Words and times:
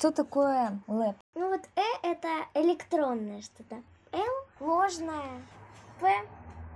что 0.00 0.12
такое 0.12 0.80
лэп? 0.86 1.14
Ну 1.34 1.50
вот 1.50 1.60
Э 1.76 2.08
это 2.08 2.28
электронное 2.54 3.42
что-то. 3.42 3.82
Л 4.12 4.66
ложное. 4.66 5.42
П 6.00 6.10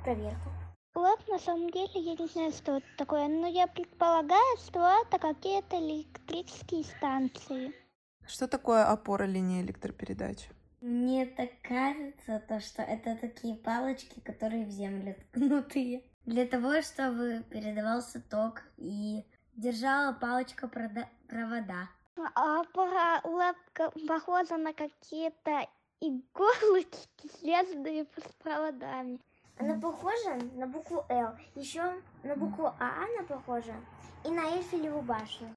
проверка. 0.03 0.51
Лэп 0.95 1.29
на 1.29 1.39
самом 1.39 1.71
деле 1.71 1.89
я 1.95 2.17
не 2.17 2.27
знаю, 2.27 2.53
что 2.53 2.77
это 2.77 2.87
такое, 2.99 3.29
но 3.29 3.47
я 3.47 3.67
предполагаю, 3.67 4.59
что 4.59 4.81
это 5.01 5.19
какие-то 5.19 5.77
электрические 5.79 6.85
станции. 6.85 7.73
Что 8.27 8.47
такое 8.47 8.85
опора 8.85 9.25
линии 9.25 9.63
электропередач? 9.63 10.51
Мне 10.83 11.25
так 11.25 11.49
кажется, 11.63 12.45
то, 12.47 12.61
что 12.61 12.83
это 12.83 13.17
такие 13.17 13.57
палочки, 13.57 14.21
которые 14.21 14.67
в 14.67 14.71
землю 14.71 15.17
ткнутые. 15.33 16.03
Для 16.27 16.45
того, 16.45 16.83
чтобы 16.83 17.43
передавался 17.51 18.21
ток 18.21 18.65
и 18.77 19.25
держала 19.57 20.13
палочка 20.13 20.69
провода. 20.69 21.89
А 22.17 22.63
лэп 23.25 23.57
похожа 24.07 24.57
на 24.57 24.73
какие-то 24.73 25.67
иголочки, 26.01 27.29
связанные 27.41 28.05
с 28.05 28.33
проводами. 28.43 29.21
Она 29.59 29.81
похожа 29.81 30.39
на 30.55 30.67
букву 30.67 31.05
Л. 31.09 31.37
Еще 31.55 31.83
на 32.23 32.37
букву 32.37 32.67
А 32.79 33.05
она 33.05 33.23
похожа. 33.29 33.75
И 34.25 34.31
на 34.31 34.57
Эйфелеву 34.57 35.01
башню. 35.03 35.55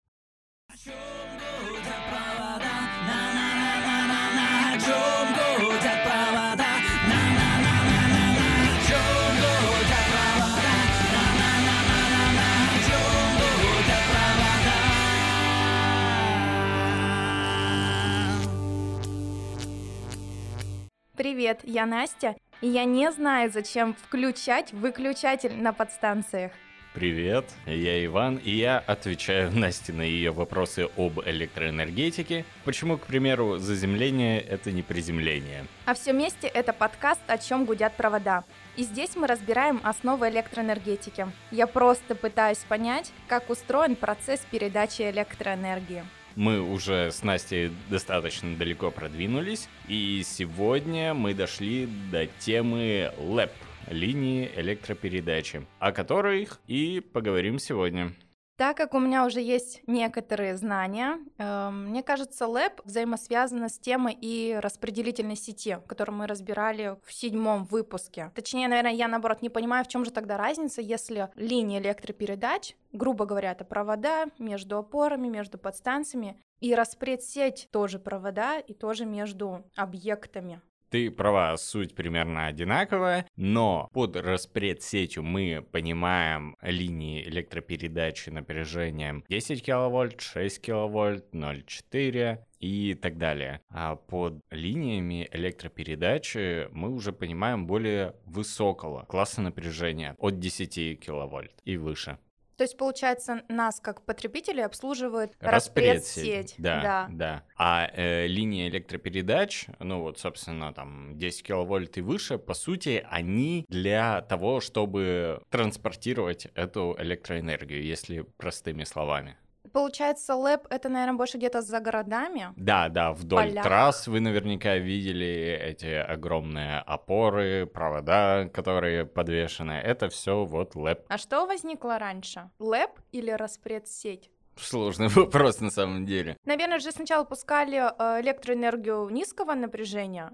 Привет, 21.38 21.60
я 21.66 21.86
Настя, 21.86 22.36
и 22.62 22.68
я 22.68 22.84
не 22.84 23.12
знаю, 23.12 23.52
зачем 23.52 23.94
включать 23.94 24.74
выключатель 24.74 25.54
на 25.54 25.72
подстанциях. 25.72 26.52
Привет, 26.96 27.46
я 27.68 28.04
Иван, 28.04 28.38
и 28.38 28.50
я 28.50 28.80
отвечаю 28.80 29.52
Насте 29.56 29.94
на 29.94 30.02
ее 30.02 30.32
вопросы 30.32 30.90
об 30.98 31.20
электроэнергетике. 31.24 32.44
Почему, 32.66 32.98
к 32.98 33.06
примеру, 33.06 33.60
заземление— 33.60 34.42
это 34.50 34.72
не 34.72 34.82
приземление? 34.82 35.68
А 35.86 35.94
все 35.94 36.12
вместе 36.12 36.48
это 36.48 36.74
подкаст 36.74 37.22
«О 37.28 37.38
чем 37.38 37.66
гудят 37.66 37.96
провода». 37.96 38.44
И 38.76 38.82
здесь 38.82 39.16
мы 39.16 39.28
разбираем 39.28 39.80
основы 39.84 40.30
электроэнергетики. 40.30 41.28
Я 41.52 41.68
просто 41.68 42.16
пытаюсь 42.16 42.66
понять, 42.68 43.12
как 43.28 43.52
устроен 43.52 43.96
процесс 43.96 44.40
передачи 44.50 45.04
электроэнергии. 45.04 46.04
Мы 46.38 46.62
уже 46.62 47.12
с 47.12 47.24
Настей 47.24 47.72
достаточно 47.90 48.56
далеко 48.56 48.92
продвинулись, 48.92 49.68
и 49.88 50.22
сегодня 50.24 51.16
мы 51.16 51.34
дошли 51.34 51.90
до 52.12 52.28
темы 52.28 53.12
ЛЭП— 53.18 53.52
линии 53.88 54.48
электропередачи, 54.56 55.66
о 55.80 55.92
которых 55.92 56.60
и 56.68 57.00
поговорим 57.00 57.58
сегодня. 57.58 58.14
Так 58.58 58.76
как 58.76 58.96
у 58.96 59.00
меня 59.00 59.24
уже 59.24 59.40
есть 59.40 59.82
некоторые 59.86 60.58
знания, 60.58 61.20
э, 61.38 61.70
мне 61.70 62.02
кажется, 62.02 62.48
ЛЭП 62.48 62.82
взаимосвязана 62.86 63.70
с 63.70 63.78
темой 63.78 64.18
и 64.20 64.58
распределительной 64.60 65.36
сети, 65.36 65.78
которую 65.86 66.18
мы 66.18 66.26
разбирали 66.26 66.98
в 67.06 67.14
седьмом 67.14 67.66
выпуске. 67.66 68.32
Точнее, 68.34 68.68
наверное, 68.68 68.94
я 68.94 69.08
наоборот 69.08 69.44
не 69.44 69.50
понимаю, 69.50 69.86
в 69.86 69.88
чем 69.90 70.06
же 70.06 70.12
тогда 70.12 70.38
разница, 70.38 70.82
если 70.82 71.30
линии 71.36 71.78
электропередач, 71.78 72.76
грубо 72.94 73.28
говоря, 73.28 73.52
это 73.52 73.64
провода 73.64 74.26
между 74.40 74.80
опорами, 74.80 75.28
между 75.28 75.60
подстанциями, 75.60 76.42
и 76.60 76.74
распредсеть 76.74 77.70
тоже 77.72 78.00
провода 78.00 78.58
и 78.58 78.74
тоже 78.74 79.06
между 79.06 79.66
объектами. 79.76 80.62
Ты 80.90 81.12
права, 81.12 81.58
суть 81.58 81.96
примерно 81.96 82.48
одинаковая, 82.48 83.28
но 83.36 83.90
под 83.92 84.16
распредсетью 84.16 85.24
мы 85.24 85.66
понимаем 85.72 86.56
линии 86.62 87.24
электропередачи 87.24 88.30
напряжением 88.30 89.24
10 89.28 89.64
киловольт, 89.64 90.22
6 90.22 90.62
киловольт, 90.62 91.26
0,4 91.34 92.40
и 92.60 92.94
так 92.94 93.18
далее. 93.18 93.62
А 93.70 93.96
под 93.96 94.42
линиями 94.50 95.28
электропередачи 95.32 96.70
мы 96.72 96.90
уже 96.92 97.12
понимаем 97.12 97.68
более 97.68 98.16
высокого 98.26 99.04
класса 99.04 99.42
напряжения 99.42 100.16
от 100.18 100.40
10 100.40 101.00
киловольт 101.00 101.54
и 101.66 101.76
выше. 101.76 102.18
То 102.58 102.64
есть, 102.64 102.76
получается, 102.76 103.44
нас 103.50 103.80
как 103.80 104.02
потребителей 104.02 104.66
обслуживает 104.66 105.34
Распредсеть. 105.40 106.18
распредсеть. 106.18 106.56
Да, 106.58 107.08
да. 107.12 107.44
А 107.56 107.88
э, 107.94 108.26
линии 108.26 108.68
электропередач, 108.68 109.68
ну 109.80 110.02
вот, 110.02 110.18
собственно, 110.18 110.74
там 110.74 111.18
10 111.18 111.44
киловольт 111.44 111.98
и 112.00 112.02
выше, 112.02 112.40
по 112.40 112.56
сути, 112.56 113.06
они 113.10 113.64
для 113.70 114.22
того, 114.22 114.60
чтобы 114.60 115.42
транспортировать 115.52 116.48
эту 116.56 116.96
электроэнергию, 116.98 117.84
если 117.84 118.22
простыми 118.38 118.84
словами. 118.84 119.38
Получается, 119.72 120.36
лэп 120.36 120.68
это, 120.70 120.90
наверное, 120.90 121.18
больше 121.18 121.38
где-то 121.38 121.62
за 121.62 121.80
городами. 121.80 122.54
Да, 122.56 122.90
да, 122.90 123.14
вдоль 123.14 123.50
Полях. 123.50 123.64
трасс 123.64 124.08
вы 124.08 124.20
наверняка 124.20 124.76
видели 124.76 125.60
эти 125.62 125.94
огромные 125.94 126.80
опоры, 126.80 127.66
провода, 127.66 128.50
которые 128.54 129.06
подвешены. 129.06 129.74
Это 129.74 130.10
все 130.10 130.46
вот 130.46 130.76
ЛЭП. 130.76 131.06
А 131.10 131.18
что 131.18 131.46
возникло 131.46 132.00
раньше? 132.00 132.50
Лэп 132.60 132.92
или 133.12 133.32
распредсеть? 133.32 134.32
Сложный 134.60 135.08
вопрос 135.16 135.62
на 135.62 135.70
самом 135.70 136.06
деле. 136.06 136.38
Наверное, 136.46 136.80
же 136.80 136.92
сначала 136.92 137.24
пускали 137.24 137.78
э, 137.78 138.22
электроэнергию 138.22 139.10
низкого 139.10 139.54
напряжения, 139.54 140.32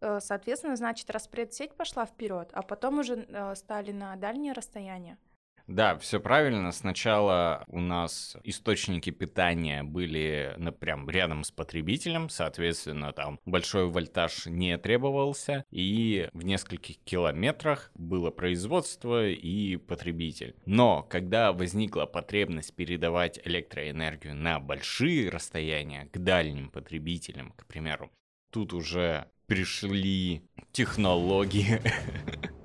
э, 0.00 0.20
соответственно, 0.20 0.76
значит, 0.76 1.10
распредсеть 1.10 1.74
пошла 1.74 2.06
вперед, 2.06 2.50
а 2.52 2.62
потом 2.62 3.00
уже 3.00 3.26
э, 3.28 3.54
стали 3.56 3.92
на 3.92 4.16
дальние 4.16 4.52
расстояния. 4.52 5.18
Да, 5.66 5.96
все 5.98 6.20
правильно. 6.20 6.72
Сначала 6.72 7.64
у 7.68 7.80
нас 7.80 8.36
источники 8.44 9.10
питания 9.10 9.82
были 9.82 10.54
ну, 10.58 10.72
прям 10.72 11.08
рядом 11.08 11.42
с 11.42 11.50
потребителем, 11.50 12.28
соответственно, 12.28 13.12
там 13.12 13.40
большой 13.46 13.88
вольтаж 13.88 14.46
не 14.46 14.76
требовался, 14.76 15.64
и 15.70 16.28
в 16.32 16.44
нескольких 16.44 16.98
километрах 16.98 17.90
было 17.94 18.30
производство 18.30 19.26
и 19.26 19.76
потребитель. 19.76 20.54
Но 20.66 21.02
когда 21.02 21.52
возникла 21.52 22.04
потребность 22.04 22.74
передавать 22.74 23.40
электроэнергию 23.44 24.34
на 24.34 24.60
большие 24.60 25.30
расстояния 25.30 26.08
к 26.12 26.18
дальним 26.18 26.68
потребителям, 26.68 27.52
к 27.52 27.66
примеру, 27.66 28.10
тут 28.50 28.74
уже 28.74 29.28
пришли 29.46 30.42
технологии 30.72 31.80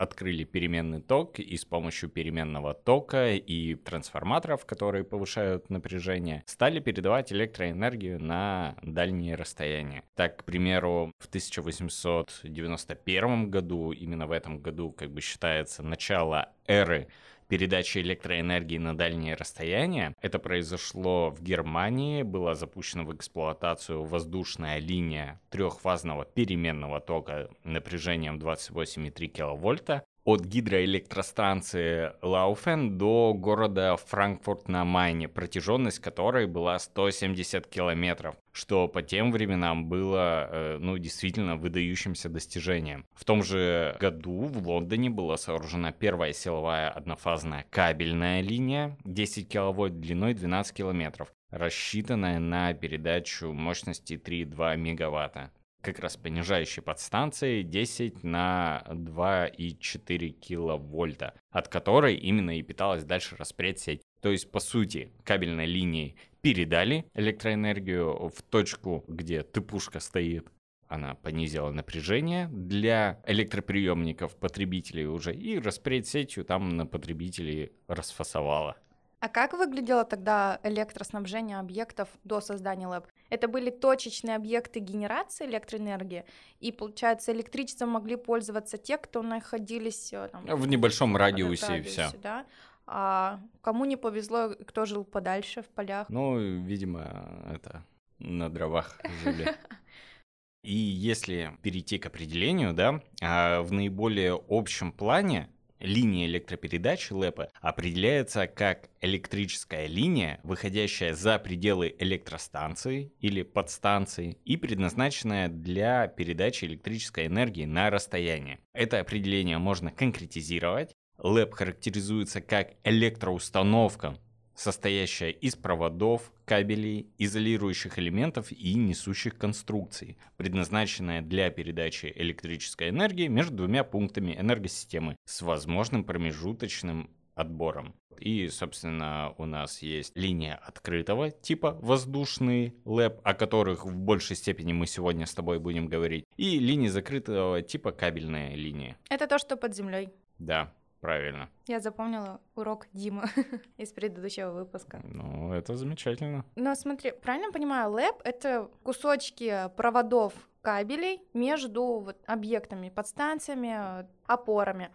открыли 0.00 0.44
переменный 0.44 1.02
ток, 1.02 1.38
и 1.38 1.56
с 1.56 1.64
помощью 1.66 2.08
переменного 2.08 2.72
тока 2.72 3.34
и 3.34 3.74
трансформаторов, 3.74 4.64
которые 4.64 5.04
повышают 5.04 5.68
напряжение, 5.68 6.42
стали 6.46 6.80
передавать 6.80 7.30
электроэнергию 7.32 8.18
на 8.18 8.76
дальние 8.82 9.34
расстояния. 9.34 10.04
Так, 10.14 10.38
к 10.38 10.44
примеру, 10.44 11.12
в 11.18 11.26
1891 11.26 13.50
году, 13.50 13.92
именно 13.92 14.26
в 14.26 14.32
этом 14.32 14.60
году, 14.60 14.90
как 14.90 15.10
бы 15.10 15.20
считается 15.20 15.82
начало 15.82 16.48
эры 16.66 17.08
передачи 17.50 17.98
электроэнергии 17.98 18.78
на 18.78 18.96
дальние 18.96 19.34
расстояния. 19.34 20.14
Это 20.22 20.38
произошло 20.38 21.30
в 21.30 21.42
Германии, 21.42 22.22
была 22.22 22.54
запущена 22.54 23.02
в 23.02 23.14
эксплуатацию 23.14 24.04
воздушная 24.04 24.78
линия 24.78 25.40
трехфазного 25.50 26.24
переменного 26.24 27.00
тока 27.00 27.50
напряжением 27.64 28.38
28,3 28.38 29.26
киловольта 29.26 30.04
от 30.24 30.44
гидроэлектростанции 30.44 32.12
Лауфен 32.22 32.98
до 32.98 33.32
города 33.34 33.96
Франкфурт 33.96 34.68
на 34.68 34.84
Майне, 34.84 35.28
протяженность 35.28 35.98
которой 35.98 36.46
была 36.46 36.78
170 36.78 37.66
километров, 37.66 38.36
что 38.52 38.88
по 38.88 39.02
тем 39.02 39.32
временам 39.32 39.88
было, 39.88 40.48
э, 40.50 40.78
ну, 40.78 40.98
действительно 40.98 41.56
выдающимся 41.56 42.28
достижением. 42.28 43.06
В 43.14 43.24
том 43.24 43.42
же 43.42 43.96
году 43.98 44.42
в 44.42 44.68
Лондоне 44.68 45.10
была 45.10 45.36
сооружена 45.36 45.92
первая 45.92 46.32
силовая 46.32 46.90
однофазная 46.90 47.66
кабельная 47.70 48.40
линия 48.40 48.96
10 49.04 49.48
киловольт 49.48 50.00
длиной 50.00 50.34
12 50.34 50.74
километров, 50.74 51.32
рассчитанная 51.50 52.38
на 52.38 52.74
передачу 52.74 53.52
мощности 53.52 54.14
3,2 54.14 54.76
мегаватта 54.76 55.50
как 55.82 55.98
раз 55.98 56.16
понижающей 56.16 56.82
подстанции 56.82 57.62
10 57.62 58.22
на 58.22 58.84
2,4 58.88 60.28
киловольта, 60.30 61.34
от 61.50 61.68
которой 61.68 62.16
именно 62.16 62.58
и 62.58 62.62
питалась 62.62 63.04
дальше 63.04 63.36
распредсеть. 63.36 64.02
То 64.20 64.30
есть, 64.30 64.50
по 64.50 64.60
сути, 64.60 65.12
кабельной 65.24 65.66
линией 65.66 66.16
передали 66.42 67.06
электроэнергию 67.14 68.28
в 68.28 68.42
точку, 68.42 69.04
где 69.08 69.42
тыпушка 69.42 70.00
стоит, 70.00 70.48
она 70.90 71.14
понизила 71.14 71.70
напряжение 71.70 72.48
для 72.48 73.22
электроприемников 73.24 74.36
потребителей 74.36 75.06
уже 75.06 75.32
и 75.32 75.58
распредсетью 75.60 76.44
там 76.44 76.68
на 76.70 76.84
потребителей 76.84 77.70
расфасовала. 77.86 78.76
А 79.20 79.28
как 79.28 79.52
выглядело 79.52 80.04
тогда 80.04 80.58
электроснабжение 80.62 81.58
объектов 81.58 82.08
до 82.24 82.40
создания 82.40 82.86
ЛЭП? 82.86 83.06
Это 83.28 83.48
были 83.48 83.68
точечные 83.68 84.34
объекты 84.34 84.80
генерации 84.80 85.44
электроэнергии, 85.46 86.24
и, 86.58 86.72
получается, 86.72 87.32
электричеством 87.32 87.90
могли 87.90 88.16
пользоваться 88.16 88.78
те, 88.78 88.96
кто 88.96 89.22
находились 89.22 90.12
э, 90.14 90.28
там, 90.32 90.46
В 90.46 90.66
небольшом 90.66 91.18
радиусе, 91.18 91.80
и 91.80 91.82
все. 91.82 92.10
да? 92.22 92.46
А 92.86 93.40
кому 93.60 93.84
не 93.84 93.96
повезло, 93.96 94.54
кто 94.66 94.86
жил 94.86 95.04
подальше 95.04 95.62
в 95.62 95.68
полях? 95.68 96.08
Ну, 96.08 96.38
видимо, 96.38 97.44
это 97.52 97.84
на 98.18 98.48
дровах 98.48 99.00
жили. 99.22 99.54
И 100.62 100.74
если 100.74 101.56
перейти 101.62 101.98
к 101.98 102.06
определению, 102.06 102.74
да, 102.74 103.00
а, 103.22 103.62
в 103.62 103.72
наиболее 103.72 104.38
общем 104.48 104.92
плане 104.92 105.48
линия 105.80 106.26
электропередачи 106.26 107.12
ЛЭПа 107.12 107.48
определяется 107.60 108.46
как 108.46 108.90
электрическая 109.00 109.86
линия, 109.86 110.40
выходящая 110.42 111.14
за 111.14 111.38
пределы 111.38 111.94
электростанции 111.98 113.12
или 113.20 113.42
подстанции 113.42 114.38
и 114.44 114.56
предназначенная 114.56 115.48
для 115.48 116.06
передачи 116.06 116.64
электрической 116.64 117.26
энергии 117.26 117.64
на 117.64 117.90
расстояние. 117.90 118.60
Это 118.72 119.00
определение 119.00 119.58
можно 119.58 119.90
конкретизировать. 119.90 120.94
ЛЭП 121.18 121.54
характеризуется 121.54 122.40
как 122.40 122.74
электроустановка, 122.84 124.18
состоящая 124.60 125.30
из 125.30 125.56
проводов, 125.56 126.30
кабелей, 126.44 127.06
изолирующих 127.16 127.98
элементов 127.98 128.52
и 128.52 128.74
несущих 128.74 129.38
конструкций, 129.38 130.18
предназначенная 130.36 131.22
для 131.22 131.48
передачи 131.50 132.12
электрической 132.14 132.90
энергии 132.90 133.28
между 133.28 133.56
двумя 133.56 133.84
пунктами 133.84 134.36
энергосистемы 134.38 135.16
с 135.24 135.40
возможным 135.40 136.04
промежуточным 136.04 137.08
отбором. 137.34 137.94
И, 138.18 138.48
собственно, 138.48 139.34
у 139.38 139.46
нас 139.46 139.80
есть 139.80 140.14
линия 140.14 140.56
открытого 140.56 141.30
типа 141.30 141.78
воздушный 141.80 142.74
ЛЭП, 142.84 143.18
о 143.24 143.32
которых 143.32 143.86
в 143.86 143.96
большей 143.96 144.36
степени 144.36 144.74
мы 144.74 144.86
сегодня 144.86 145.24
с 145.24 145.32
тобой 145.32 145.58
будем 145.58 145.86
говорить, 145.86 146.26
и 146.36 146.58
линии 146.58 146.88
закрытого 146.88 147.62
типа 147.62 147.92
кабельная 147.92 148.54
линия. 148.54 148.98
Это 149.08 149.26
то, 149.26 149.38
что 149.38 149.56
под 149.56 149.74
землей. 149.74 150.10
Да, 150.38 150.74
правильно. 151.00 151.48
Я 151.66 151.80
запомнила 151.80 152.40
урок 152.54 152.86
Димы 152.92 153.24
из 153.76 153.92
предыдущего 153.92 154.50
выпуска. 154.50 155.00
Ну, 155.04 155.52
это 155.52 155.76
замечательно. 155.76 156.44
Но 156.56 156.74
смотри, 156.74 157.12
правильно 157.12 157.52
понимаю, 157.52 157.90
лэп— 157.90 158.16
это 158.24 158.70
кусочки 158.82 159.70
проводов 159.76 160.34
кабелей 160.62 161.22
между 161.34 162.00
вот 162.00 162.16
объектами, 162.26 162.90
подстанциями, 162.90 164.06
опорами. 164.26 164.90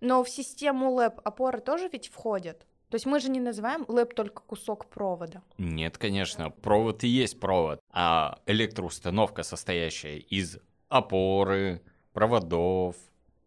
Но 0.00 0.22
в 0.22 0.28
систему 0.28 0.92
лэп 0.92 1.20
опоры 1.24 1.60
тоже 1.60 1.88
ведь 1.92 2.08
входят. 2.08 2.66
То 2.90 2.96
есть 2.96 3.06
мы 3.06 3.18
же 3.18 3.30
не 3.30 3.40
называем 3.40 3.84
лэп 3.88 4.14
только 4.14 4.42
кусок 4.42 4.86
провода. 4.86 5.42
Нет, 5.58 5.98
конечно, 5.98 6.50
провод 6.50 7.02
и 7.04 7.08
есть 7.08 7.40
провод, 7.40 7.80
а 7.90 8.38
электроустановка, 8.46 9.42
состоящая 9.42 10.18
из 10.18 10.58
опоры, 10.88 11.82
проводов, 12.12 12.96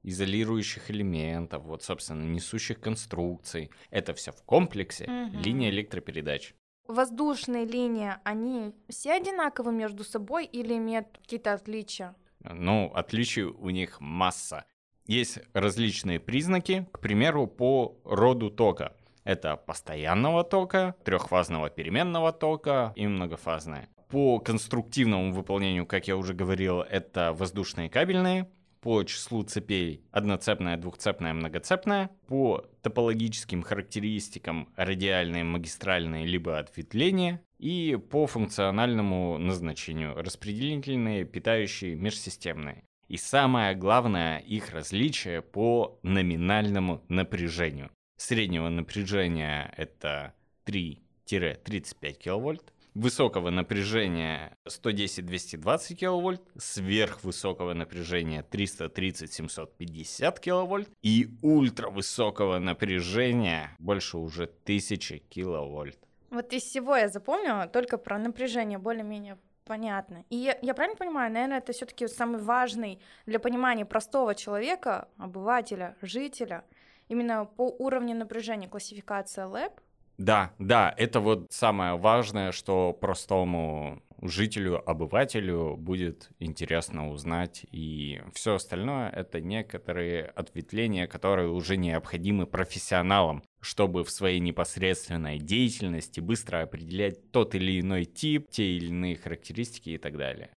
изолирующих 0.10 0.90
элементов, 0.90 1.64
вот, 1.64 1.84
собственно, 1.84 2.24
несущих 2.24 2.80
конструкций. 2.80 3.70
Это 3.90 4.14
все 4.14 4.32
в 4.32 4.42
комплексе 4.44 5.06
Мгм. 5.10 5.42
линия 5.42 5.70
электропередач. 5.70 6.54
Воздушные 6.88 7.66
линии, 7.66 8.14
они 8.24 8.74
все 8.88 9.14
одинаковы 9.14 9.74
между 9.74 10.04
собой 10.06 10.46
или 10.46 10.78
имеют 10.78 11.08
какие-то 11.18 11.54
отличия? 11.54 12.16
Ну, 12.40 12.90
отличий 12.94 13.44
у 13.44 13.70
них 13.70 14.00
масса. 14.00 14.64
Есть 15.06 15.40
различные 15.54 16.20
признаки, 16.20 16.88
к 16.94 17.00
примеру, 17.00 17.48
по 17.48 18.00
роду 18.06 18.50
тока. 18.50 18.96
Это 19.26 19.58
постоянного 19.58 20.46
тока, 20.46 20.96
трехфазного 21.04 21.70
переменного 21.70 22.32
тока 22.32 22.94
и 22.96 23.06
многофазное. 23.08 23.90
По 24.08 24.40
конструктивному 24.40 25.34
выполнению, 25.34 25.86
как 25.86 26.08
я 26.08 26.16
уже 26.16 26.34
говорил, 26.34 26.80
это 26.80 27.34
воздушные 27.34 27.90
кабельные. 27.90 28.50
По 28.82 29.04
числу 29.04 29.44
цепей 29.44 30.04
одноцепная, 30.12 30.78
двухцепная, 30.78 31.34
многоцепная. 31.34 32.10
По 32.28 32.66
топологическим 32.82 33.64
характеристикам 33.64 34.70
радиальные, 34.76 35.44
магистральные, 35.44 36.26
либо 36.26 36.60
ответвления. 36.60 37.42
И 37.58 37.98
по 38.12 38.28
функциональному 38.28 39.38
назначению 39.38 40.16
распределительные, 40.16 41.26
питающие, 41.26 41.96
межсистемные. 41.96 42.84
И 43.08 43.18
самое 43.18 43.74
главное 43.74 44.40
их 44.40 44.74
различие 44.74 45.42
по 45.42 46.00
номинальному 46.04 47.04
напряжению. 47.08 47.90
Среднего 48.18 48.70
напряжения 48.70 49.74
это 49.78 50.34
3-35 50.66 52.14
киловольт, 52.14 52.74
высокого 52.98 53.50
напряжения 53.52 54.58
110-220 54.68 55.94
киловольт, 55.96 56.42
сверхвысокого 56.58 57.74
напряжения 57.74 58.44
330-750 58.50 60.40
киловольт 60.40 60.90
и 61.04 61.30
ультравысокого 61.42 62.58
напряжения 62.60 63.76
больше 63.80 64.18
уже 64.18 64.44
1000 64.44 65.20
киловольт. 65.30 66.00
Вот 66.32 66.52
из 66.54 66.64
всего 66.64 66.96
я 66.96 67.08
запомнила 67.08 67.68
только 67.68 67.98
про 67.98 68.18
напряжение 68.18 68.80
более-менее 68.80 69.38
понятно. 69.64 70.26
И 70.30 70.38
я, 70.38 70.58
я 70.62 70.74
правильно 70.74 70.98
понимаю, 70.98 71.32
наверное, 71.32 71.60
это 71.60 71.74
все-таки 71.74 72.08
самый 72.08 72.42
важный 72.42 73.00
для 73.26 73.40
понимания 73.40 73.86
простого 73.86 74.34
человека, 74.34 75.08
обывателя, 75.18 75.96
жителя, 76.02 76.64
именно 77.10 77.46
по 77.46 77.64
уровню 77.80 78.16
напряжения 78.16 78.68
классификация 78.68 79.46
ЛЭП. 79.46 79.80
Да, 80.18 80.54
да, 80.58 80.94
это 80.98 81.20
вот 81.20 81.48
самое 81.52 81.96
важное, 81.96 82.52
что 82.52 82.92
простому 82.92 84.02
жителю, 84.22 84.82
обывателю 84.90 85.76
будет 85.78 86.32
интересно 86.40 87.12
узнать. 87.12 87.66
И 87.72 88.22
все 88.34 88.56
остальное 88.56 89.10
это 89.10 89.42
некоторые 89.42 90.26
ответвления, 90.26 91.06
которые 91.06 91.50
уже 91.50 91.78
необходимы 91.78 92.48
профессионалам, 92.48 93.44
чтобы 93.62 94.04
в 94.04 94.10
своей 94.10 94.40
непосредственной 94.40 95.38
деятельности 95.38 96.20
быстро 96.20 96.64
определять 96.64 97.32
тот 97.32 97.54
или 97.54 97.80
иной 97.80 98.06
тип, 98.06 98.50
те 98.50 98.64
или 98.66 98.88
иные 98.88 99.18
характеристики 99.18 99.92
и 99.92 99.98
так 100.00 100.18
далее. 100.18 100.57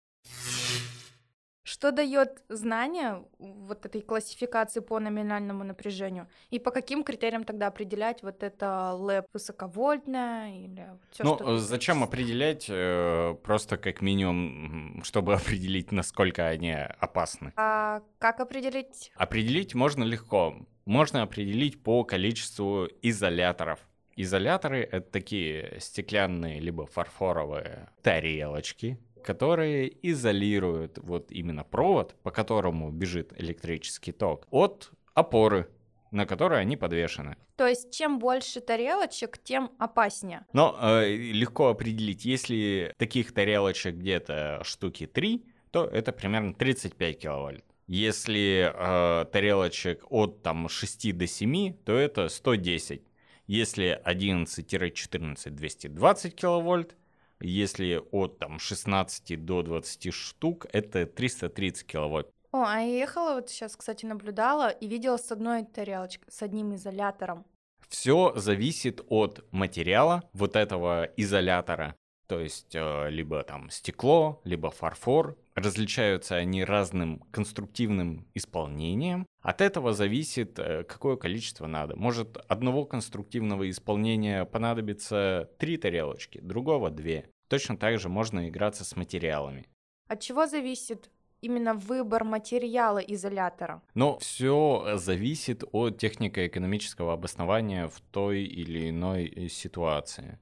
Что 1.68 1.92
дает 1.92 2.42
знание 2.48 3.26
вот 3.40 3.86
этой 3.86 4.00
классификации 4.02 4.80
по 4.80 5.02
номинальному 5.02 5.66
напряжению? 5.66 6.30
И 6.50 6.60
по 6.60 6.72
каким 6.72 7.04
критериям 7.04 7.44
тогда 7.44 7.68
определять 7.68 8.24
вот 8.24 8.42
это 8.42 8.94
ЛЭП 8.94 9.26
высоковольтное 9.34 10.64
или 10.64 10.88
все, 11.12 11.26
ну, 11.26 11.36
что... 11.36 11.56
э, 11.56 11.58
зачем 11.58 12.04
определять? 12.04 12.68
э, 12.70 13.36
Просто 13.44 13.76
как 13.76 14.02
минимум, 14.02 15.04
чтобы 15.04 15.34
определить, 15.36 15.92
насколько 15.92 16.48
они 16.48 16.72
опасны. 16.72 17.52
А 17.58 18.02
как 18.18 18.40
определить? 18.40 19.12
Определить 19.16 19.76
можно 19.76 20.06
легко. 20.06 20.56
Можно 20.86 21.22
определить 21.24 21.84
по 21.84 22.06
количеству 22.06 22.88
изоляторов. 23.02 23.82
Изоляторы— 24.16 24.88
это 24.92 25.12
такие 25.12 25.82
стеклянные 25.82 26.62
либо 26.62 26.86
фарфоровые 26.86 27.90
тарелочки, 28.02 28.98
которые 29.28 29.92
изолируют 30.10 31.00
вот 31.00 31.34
именно 31.34 31.66
провод, 31.66 32.16
по 32.24 32.32
которому 32.32 32.92
бежит 32.92 33.34
электрический 33.38 34.14
ток, 34.14 34.48
от 34.52 34.92
опоры, 35.14 35.68
на 36.12 36.26
которой 36.26 36.62
они 36.62 36.78
подвешены. 36.78 37.36
То 37.58 37.68
есть 37.68 37.92
чем 37.92 38.20
больше 38.20 38.62
тарелочек, 38.62 39.38
тем 39.38 39.72
опаснее. 39.80 40.46
Но 40.54 40.78
э, 40.80 41.14
легко 41.14 41.68
определить, 41.68 42.24
если 42.24 42.94
таких 42.98 43.34
тарелочек 43.34 43.96
где-то 43.96 44.62
штуки 44.64 45.06
3, 45.08 45.44
то 45.72 45.84
это 45.84 46.14
примерно 46.14 46.54
35 46.54 47.20
киловольт. 47.20 47.66
Если 47.88 48.72
э, 48.74 49.26
тарелочек 49.26 50.10
от 50.10 50.42
там 50.42 50.70
6 50.70 51.18
до 51.18 51.28
7, 51.28 51.74
то 51.84 51.98
это 51.98 52.30
110. 52.30 53.02
Если 53.48 54.02
11-14 54.06 55.50
220 55.50 56.34
киловольт, 56.34 56.96
если 57.40 58.02
от 58.12 58.40
там 58.40 58.60
16 58.60 59.46
до 59.46 59.62
20 59.62 60.14
штук, 60.14 60.66
это 60.72 61.06
330 61.06 61.86
киловольт. 61.86 62.28
О, 62.52 62.64
а 62.66 62.80
я 62.80 63.00
ехала 63.00 63.36
вот 63.36 63.50
сейчас, 63.50 63.76
кстати, 63.76 64.06
наблюдала 64.06 64.70
и 64.70 64.88
видела 64.88 65.18
с 65.18 65.32
одной 65.32 65.64
тарелочкой, 65.64 66.32
с 66.32 66.42
одним 66.42 66.76
изолятором. 66.76 67.46
Все 67.90 68.34
зависит 68.36 69.02
от 69.10 69.46
материала 69.52 70.24
вот 70.34 70.56
этого 70.56 71.04
изолятора. 71.18 71.96
То 72.28 72.42
есть 72.42 72.76
э, 72.76 73.10
либо 73.10 73.42
там 73.44 73.70
стекло, 73.70 74.42
либо 74.44 74.70
фарфор. 74.70 75.38
Различаются 75.56 76.36
они 76.36 76.64
разным 76.64 77.24
конструктивным 77.32 78.28
исполнением. 78.36 79.26
От 79.42 79.62
этого 79.62 79.94
зависит, 79.94 80.60
э, 80.60 80.84
какое 80.84 81.16
количество 81.16 81.68
надо. 81.68 81.96
Может, 81.96 82.38
одного 82.50 82.86
конструктивного 82.86 83.70
исполнения 83.70 84.44
понадобится 84.46 85.50
три 85.58 85.78
тарелочки, 85.78 86.40
другого 86.42 86.90
две. 86.90 87.30
Точно 87.48 87.78
так 87.78 87.98
же 87.98 88.10
можно 88.10 88.50
играться 88.50 88.84
с 88.84 88.96
материалами. 88.98 89.66
От 90.10 90.20
чего 90.20 90.48
зависит 90.48 91.10
именно 91.40 91.76
выбор 91.76 92.26
материала 92.26 93.00
изолятора? 93.00 93.82
Но 93.94 94.18
все 94.20 94.96
зависит 94.96 95.64
от 95.72 95.98
технико-экономического 95.98 97.14
обоснования 97.14 97.88
в 97.88 98.02
той 98.12 98.44
или 98.44 98.90
иной 98.90 99.26
э, 99.28 99.48
ситуации. 99.48 100.40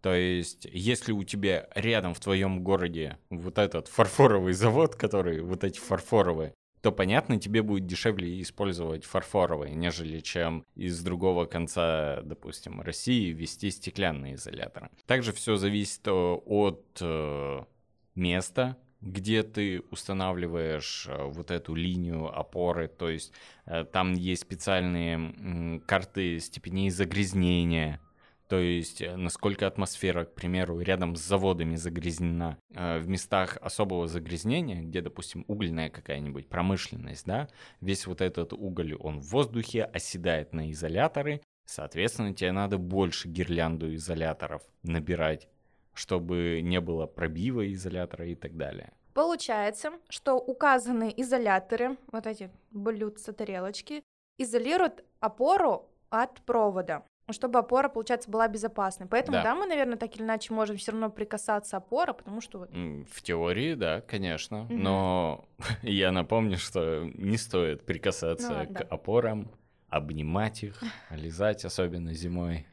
То 0.00 0.14
есть, 0.14 0.66
если 0.70 1.12
у 1.12 1.24
тебя 1.24 1.68
рядом 1.74 2.14
в 2.14 2.20
твоем 2.20 2.62
городе 2.62 3.18
вот 3.30 3.58
этот 3.58 3.88
фарфоровый 3.88 4.52
завод, 4.52 4.94
который 4.94 5.40
вот 5.40 5.64
эти 5.64 5.78
фарфоровые, 5.78 6.54
то, 6.80 6.92
понятно, 6.92 7.40
тебе 7.40 7.62
будет 7.62 7.86
дешевле 7.86 8.40
использовать 8.40 9.04
фарфоровые, 9.04 9.74
нежели 9.74 10.20
чем 10.20 10.64
из 10.76 11.02
другого 11.02 11.44
конца, 11.46 12.20
допустим, 12.22 12.80
России 12.80 13.32
ввести 13.32 13.70
стеклянные 13.70 14.36
изоляторы. 14.36 14.90
Также 15.06 15.32
все 15.32 15.56
зависит 15.56 16.06
от 16.06 16.98
э, 17.00 17.64
места, 18.14 18.76
где 19.00 19.42
ты 19.42 19.82
устанавливаешь 19.90 21.06
э, 21.08 21.24
вот 21.24 21.50
эту 21.50 21.74
линию 21.74 22.26
опоры, 22.36 22.88
то 22.88 23.08
есть 23.08 23.32
э, 23.66 23.84
там 23.84 24.12
есть 24.14 24.42
специальные 24.42 25.80
карты 25.80 26.38
степеней 26.38 26.90
загрязнения, 26.90 28.00
то 28.48 28.58
есть 28.58 29.00
э, 29.00 29.16
насколько 29.16 29.66
атмосфера, 29.66 30.24
к 30.24 30.34
примеру, 30.34 30.80
рядом 30.80 31.16
с 31.16 31.20
заводами 31.20 31.76
загрязнена. 31.76 32.58
В 32.70 33.08
местах 33.08 33.58
особого 33.60 34.08
загрязнения, 34.08 34.82
где, 34.82 35.00
допустим, 35.00 35.44
угольная 35.48 35.90
какая-нибудь 35.90 36.48
промышленность, 36.48 37.26
да, 37.26 37.48
весь 37.80 38.06
вот 38.06 38.20
этот 38.20 38.52
уголь, 38.52 38.94
он 38.94 39.20
в 39.20 39.30
воздухе 39.30 39.84
оседает 39.84 40.52
на 40.52 40.70
изоляторы, 40.70 41.42
соответственно, 41.66 42.34
тебе 42.34 42.52
надо 42.52 42.78
больше 42.78 43.28
гирлянду 43.28 43.94
изоляторов 43.94 44.62
набирать 44.82 45.48
чтобы 45.98 46.60
не 46.62 46.80
было 46.80 47.06
пробива 47.06 47.70
изолятора 47.72 48.26
и 48.26 48.36
так 48.36 48.56
далее. 48.56 48.92
Получается, 49.14 49.90
что 50.08 50.34
указанные 50.36 51.20
изоляторы, 51.20 51.96
вот 52.12 52.26
эти 52.26 52.50
блюдца, 52.70 53.32
тарелочки, 53.32 54.04
изолируют 54.38 55.04
опору 55.18 55.90
от 56.08 56.40
провода, 56.42 57.02
чтобы 57.32 57.58
опора, 57.58 57.88
получается, 57.88 58.30
была 58.30 58.48
безопасной. 58.48 59.06
Поэтому, 59.06 59.38
да, 59.38 59.42
да 59.42 59.54
мы, 59.54 59.66
наверное, 59.66 59.96
так 59.96 60.14
или 60.16 60.22
иначе 60.22 60.52
можем 60.52 60.76
все 60.76 60.92
равно 60.92 61.10
прикасаться 61.10 61.76
опора, 61.76 62.12
потому 62.12 62.40
что. 62.40 62.66
В 63.10 63.22
теории, 63.22 63.74
да, 63.74 64.00
конечно, 64.00 64.62
угу. 64.62 64.74
но 64.74 65.48
я 65.82 66.12
напомню, 66.12 66.56
что 66.56 67.04
не 67.14 67.36
стоит 67.36 67.84
прикасаться 67.84 68.50
ну, 68.50 68.66
к 68.66 68.78
да. 68.78 68.86
опорам, 68.90 69.50
обнимать 69.88 70.62
их, 70.62 70.82
лизать, 71.10 71.64
особенно 71.64 72.12
зимой. 72.12 72.66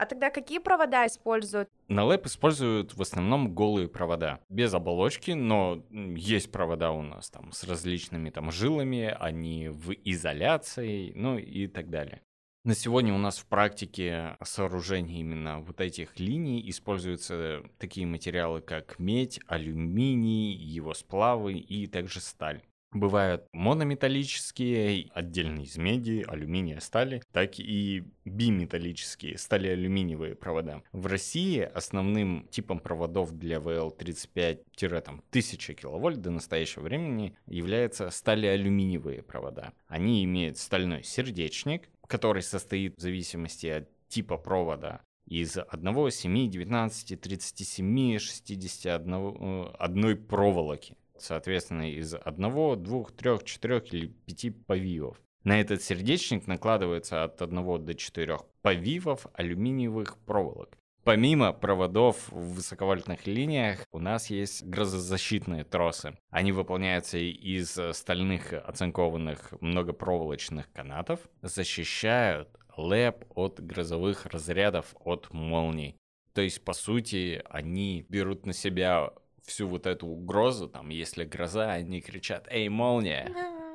А 0.00 0.06
тогда 0.06 0.30
какие 0.30 0.60
провода 0.60 1.06
используют? 1.06 1.68
На 1.88 2.04
лэп 2.04 2.24
используют 2.24 2.94
в 2.94 3.02
основном 3.02 3.54
голые 3.54 3.86
провода, 3.86 4.40
без 4.48 4.72
оболочки, 4.72 5.32
но 5.32 5.84
есть 5.90 6.50
провода 6.50 6.90
у 6.92 7.02
нас 7.02 7.28
там 7.28 7.52
с 7.52 7.64
различными 7.64 8.30
там 8.30 8.50
жилами, 8.50 9.14
они 9.20 9.68
в 9.68 9.92
изоляции, 9.92 11.12
ну 11.14 11.36
и 11.36 11.66
так 11.66 11.90
далее. 11.90 12.22
На 12.62 12.74
сегодня 12.74 13.14
у 13.14 13.18
нас 13.18 13.38
в 13.38 13.46
практике 13.46 14.36
сооружения 14.42 15.20
именно 15.20 15.60
вот 15.60 15.80
этих 15.80 16.20
линий 16.20 16.68
используются 16.68 17.62
такие 17.78 18.06
материалы, 18.06 18.60
как 18.60 18.98
медь, 18.98 19.40
алюминий, 19.46 20.52
его 20.52 20.92
сплавы 20.92 21.54
и 21.54 21.86
также 21.86 22.20
сталь. 22.20 22.62
Бывают 22.92 23.46
монометаллические, 23.52 25.12
отдельно 25.14 25.60
из 25.60 25.76
меди, 25.76 26.24
алюминия, 26.26 26.80
стали, 26.80 27.22
так 27.30 27.60
и 27.60 28.02
биметаллические, 28.24 29.38
стали-алюминиевые 29.38 30.34
провода. 30.34 30.82
В 30.90 31.06
России 31.06 31.60
основным 31.60 32.48
типом 32.50 32.80
проводов 32.80 33.30
для 33.30 33.58
VL35-1000 33.58 35.74
киловольт 35.74 36.20
до 36.20 36.32
настоящего 36.32 36.82
времени 36.82 37.36
являются 37.46 38.10
стали-алюминиевые 38.10 39.22
провода. 39.22 39.72
Они 39.86 40.24
имеют 40.24 40.58
стальной 40.58 41.04
сердечник, 41.04 41.88
который 42.08 42.42
состоит 42.42 42.96
в 42.96 43.00
зависимости 43.00 43.68
от 43.68 43.88
типа 44.08 44.36
провода 44.36 45.02
из 45.26 45.56
1, 45.56 46.10
7, 46.10 46.50
19, 46.50 47.20
37, 47.20 48.18
61 48.18 49.76
одной 49.78 50.16
проволоки 50.16 50.96
соответственно, 51.22 51.90
из 51.90 52.14
одного, 52.14 52.76
двух, 52.76 53.12
трех, 53.12 53.44
четырех 53.44 53.92
или 53.92 54.08
пяти 54.08 54.50
повивов. 54.50 55.20
На 55.44 55.60
этот 55.60 55.82
сердечник 55.82 56.46
накладывается 56.46 57.24
от 57.24 57.40
одного 57.40 57.78
до 57.78 57.94
четырех 57.94 58.44
повивов 58.62 59.26
алюминиевых 59.34 60.18
проволок. 60.18 60.76
Помимо 61.02 61.54
проводов 61.54 62.28
в 62.28 62.56
высоковольтных 62.56 63.26
линиях, 63.26 63.86
у 63.90 63.98
нас 63.98 64.28
есть 64.28 64.64
грозозащитные 64.66 65.64
тросы. 65.64 66.18
Они 66.28 66.52
выполняются 66.52 67.16
из 67.16 67.78
стальных 67.92 68.52
оцинкованных 68.52 69.54
многопроволочных 69.62 70.70
канатов, 70.72 71.20
защищают 71.40 72.50
лэп 72.76 73.24
от 73.34 73.60
грозовых 73.60 74.26
разрядов 74.26 74.94
от 75.00 75.32
молний. 75.32 75.96
То 76.34 76.42
есть, 76.42 76.62
по 76.64 76.74
сути, 76.74 77.42
они 77.48 78.04
берут 78.08 78.44
на 78.44 78.52
себя 78.52 79.10
всю 79.44 79.68
вот 79.68 79.86
эту 79.86 80.06
угрозу, 80.06 80.68
там, 80.68 80.88
если 80.88 81.24
гроза, 81.24 81.72
они 81.72 82.00
кричат 82.00 82.46
«Эй, 82.50 82.68
молния! 82.68 83.32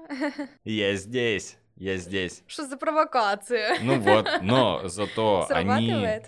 Я 0.63 0.95
здесь! 0.95 1.57
Я 1.75 1.97
здесь!» 1.97 2.43
Что 2.47 2.65
за 2.65 2.77
провокация? 2.77 3.77
Ну 3.81 3.99
вот, 3.99 4.27
но 4.41 4.87
зато 4.87 5.47
они... 5.49 6.21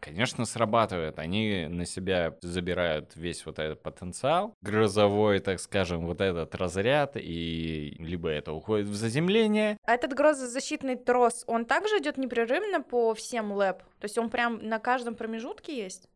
Конечно, 0.00 0.44
срабатывает. 0.44 1.18
Они 1.18 1.66
на 1.68 1.84
себя 1.84 2.36
забирают 2.40 3.12
весь 3.14 3.44
вот 3.44 3.58
этот 3.58 3.82
потенциал, 3.82 4.54
грозовой, 4.62 5.38
так 5.40 5.60
скажем, 5.60 6.06
вот 6.06 6.20
этот 6.20 6.54
разряд, 6.54 7.16
и 7.16 7.94
либо 7.98 8.28
это 8.28 8.52
уходит 8.52 8.86
в 8.86 8.94
заземление. 8.94 9.78
А 9.84 9.94
этот 9.94 10.12
грозозащитный 10.14 10.96
трос, 10.96 11.44
он 11.46 11.66
также 11.66 11.98
идет 11.98 12.16
непрерывно 12.16 12.80
по 12.82 13.14
всем 13.14 13.52
лэп? 13.52 13.78
То 14.00 14.04
есть 14.04 14.18
он 14.18 14.30
прям 14.30 14.66
на 14.66 14.78
каждом 14.78 15.14
промежутке 15.14 15.76
есть? 15.76 16.08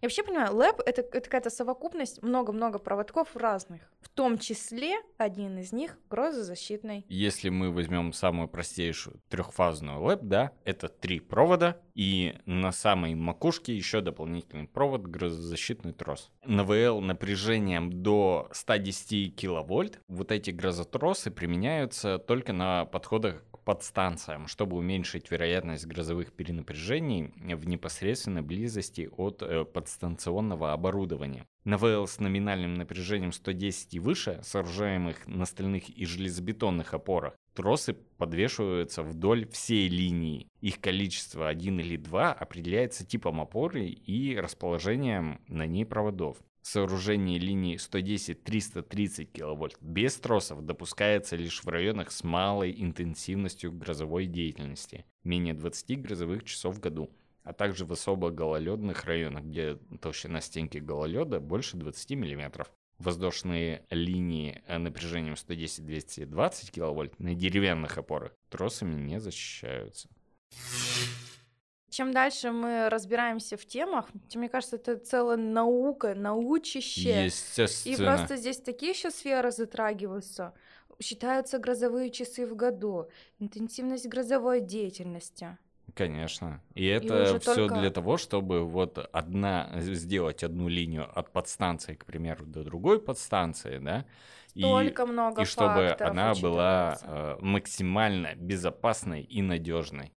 Я 0.00 0.06
вообще 0.06 0.22
понимаю, 0.22 0.54
лэп 0.54 0.80
это, 0.86 1.02
это 1.02 1.20
какая-то 1.20 1.50
совокупность 1.50 2.22
много-много 2.22 2.78
проводков 2.78 3.36
разных. 3.36 3.82
В 4.00 4.08
том 4.08 4.38
числе 4.38 4.96
один 5.18 5.58
из 5.58 5.72
них 5.72 5.98
грозозащитный. 6.08 7.04
Если 7.10 7.50
мы 7.50 7.70
возьмем 7.70 8.14
самую 8.14 8.48
простейшую 8.48 9.20
трехфазную 9.28 10.02
лэп, 10.02 10.20
да, 10.22 10.52
это 10.64 10.88
три 10.88 11.20
провода, 11.20 11.82
и 11.94 12.34
на 12.46 12.72
самой 12.72 13.14
макушке 13.14 13.76
еще 13.76 14.00
дополнительный 14.00 14.66
провод 14.66 15.02
грозозащитный 15.02 15.92
трос. 15.92 16.30
На 16.46 16.64
ВЛ 16.64 17.02
напряжением 17.02 18.02
до 18.02 18.48
110 18.52 19.36
киловольт 19.36 20.00
вот 20.08 20.32
эти 20.32 20.50
грозотросы 20.50 21.30
применяются 21.30 22.16
только 22.16 22.54
на 22.54 22.86
подходах 22.86 23.44
подстанциям, 23.70 24.48
чтобы 24.48 24.76
уменьшить 24.76 25.30
вероятность 25.30 25.86
грозовых 25.86 26.32
перенапряжений 26.32 27.32
в 27.54 27.68
непосредственной 27.68 28.42
близости 28.42 29.08
от 29.16 29.42
э, 29.42 29.64
подстанционного 29.64 30.72
оборудования. 30.72 31.46
На 31.62 31.78
ВЛ 31.78 32.08
с 32.08 32.18
номинальным 32.18 32.74
напряжением 32.74 33.30
110 33.30 33.94
и 33.94 34.00
выше, 34.00 34.40
сооружаемых 34.42 35.24
на 35.28 35.46
стальных 35.46 35.88
и 35.88 36.04
железобетонных 36.04 36.94
опорах, 36.94 37.34
тросы 37.54 37.94
подвешиваются 38.18 39.04
вдоль 39.04 39.46
всей 39.46 39.88
линии. 39.88 40.48
Их 40.60 40.80
количество 40.80 41.46
1 41.46 41.78
или 41.78 41.96
2 41.96 42.32
определяется 42.32 43.06
типом 43.06 43.40
опоры 43.40 43.86
и 43.86 44.36
расположением 44.36 45.40
на 45.46 45.64
ней 45.64 45.86
проводов. 45.86 46.38
Сооружение 46.62 47.38
линии 47.38 47.76
110-330 47.76 49.26
кВт 49.32 49.78
без 49.80 50.16
тросов 50.16 50.64
допускается 50.64 51.36
лишь 51.36 51.64
в 51.64 51.68
районах 51.68 52.12
с 52.12 52.22
малой 52.22 52.74
интенсивностью 52.76 53.72
грозовой 53.72 54.26
деятельности, 54.26 55.06
менее 55.24 55.54
20 55.54 56.02
грозовых 56.02 56.44
часов 56.44 56.76
в 56.76 56.80
году, 56.80 57.10
а 57.44 57.52
также 57.54 57.86
в 57.86 57.92
особо 57.92 58.30
гололедных 58.30 59.04
районах, 59.04 59.44
где 59.44 59.78
толщина 60.00 60.40
стенки 60.40 60.78
гололеда 60.78 61.40
больше 61.40 61.76
20 61.76 62.10
мм. 62.12 62.66
Воздушные 62.98 63.86
линии 63.88 64.62
напряжением 64.68 65.34
110-220 65.34 66.70
кВт 66.72 67.18
на 67.18 67.34
деревянных 67.34 67.96
опорах 67.96 68.36
тросами 68.50 68.94
не 69.00 69.18
защищаются 69.18 70.10
чем 71.90 72.12
дальше 72.12 72.52
мы 72.52 72.88
разбираемся 72.88 73.56
в 73.56 73.66
темах, 73.66 74.06
тем, 74.28 74.40
мне 74.40 74.48
кажется, 74.48 74.76
это 74.76 74.96
целая 74.96 75.36
наука, 75.36 76.14
научище. 76.14 77.26
Естественно. 77.26 77.92
И 77.92 77.96
просто 77.96 78.36
здесь 78.36 78.58
такие 78.60 78.92
еще 78.92 79.10
сферы 79.10 79.50
затрагиваются. 79.50 80.54
Считаются 81.02 81.58
грозовые 81.58 82.10
часы 82.10 82.46
в 82.46 82.54
году, 82.54 83.08
интенсивность 83.38 84.06
грозовой 84.06 84.60
деятельности. 84.60 85.58
Конечно. 85.94 86.62
И 86.74 86.86
это 86.86 87.40
все 87.40 87.54
только... 87.54 87.80
для 87.80 87.90
того, 87.90 88.16
чтобы 88.16 88.64
вот 88.64 88.98
одна 89.12 89.70
сделать 89.78 90.44
одну 90.44 90.68
линию 90.68 91.10
от 91.18 91.32
подстанции, 91.32 91.94
к 91.94 92.04
примеру, 92.04 92.46
до 92.46 92.62
другой 92.62 93.00
подстанции, 93.00 93.78
да, 93.78 94.06
Столько 94.50 95.02
и, 95.02 95.06
много 95.06 95.42
и 95.42 95.44
чтобы 95.44 95.96
она 96.00 96.34
была 96.34 96.98
э, 97.02 97.36
максимально 97.40 98.34
безопасной 98.34 99.22
и 99.22 99.42
надежной. 99.42 100.12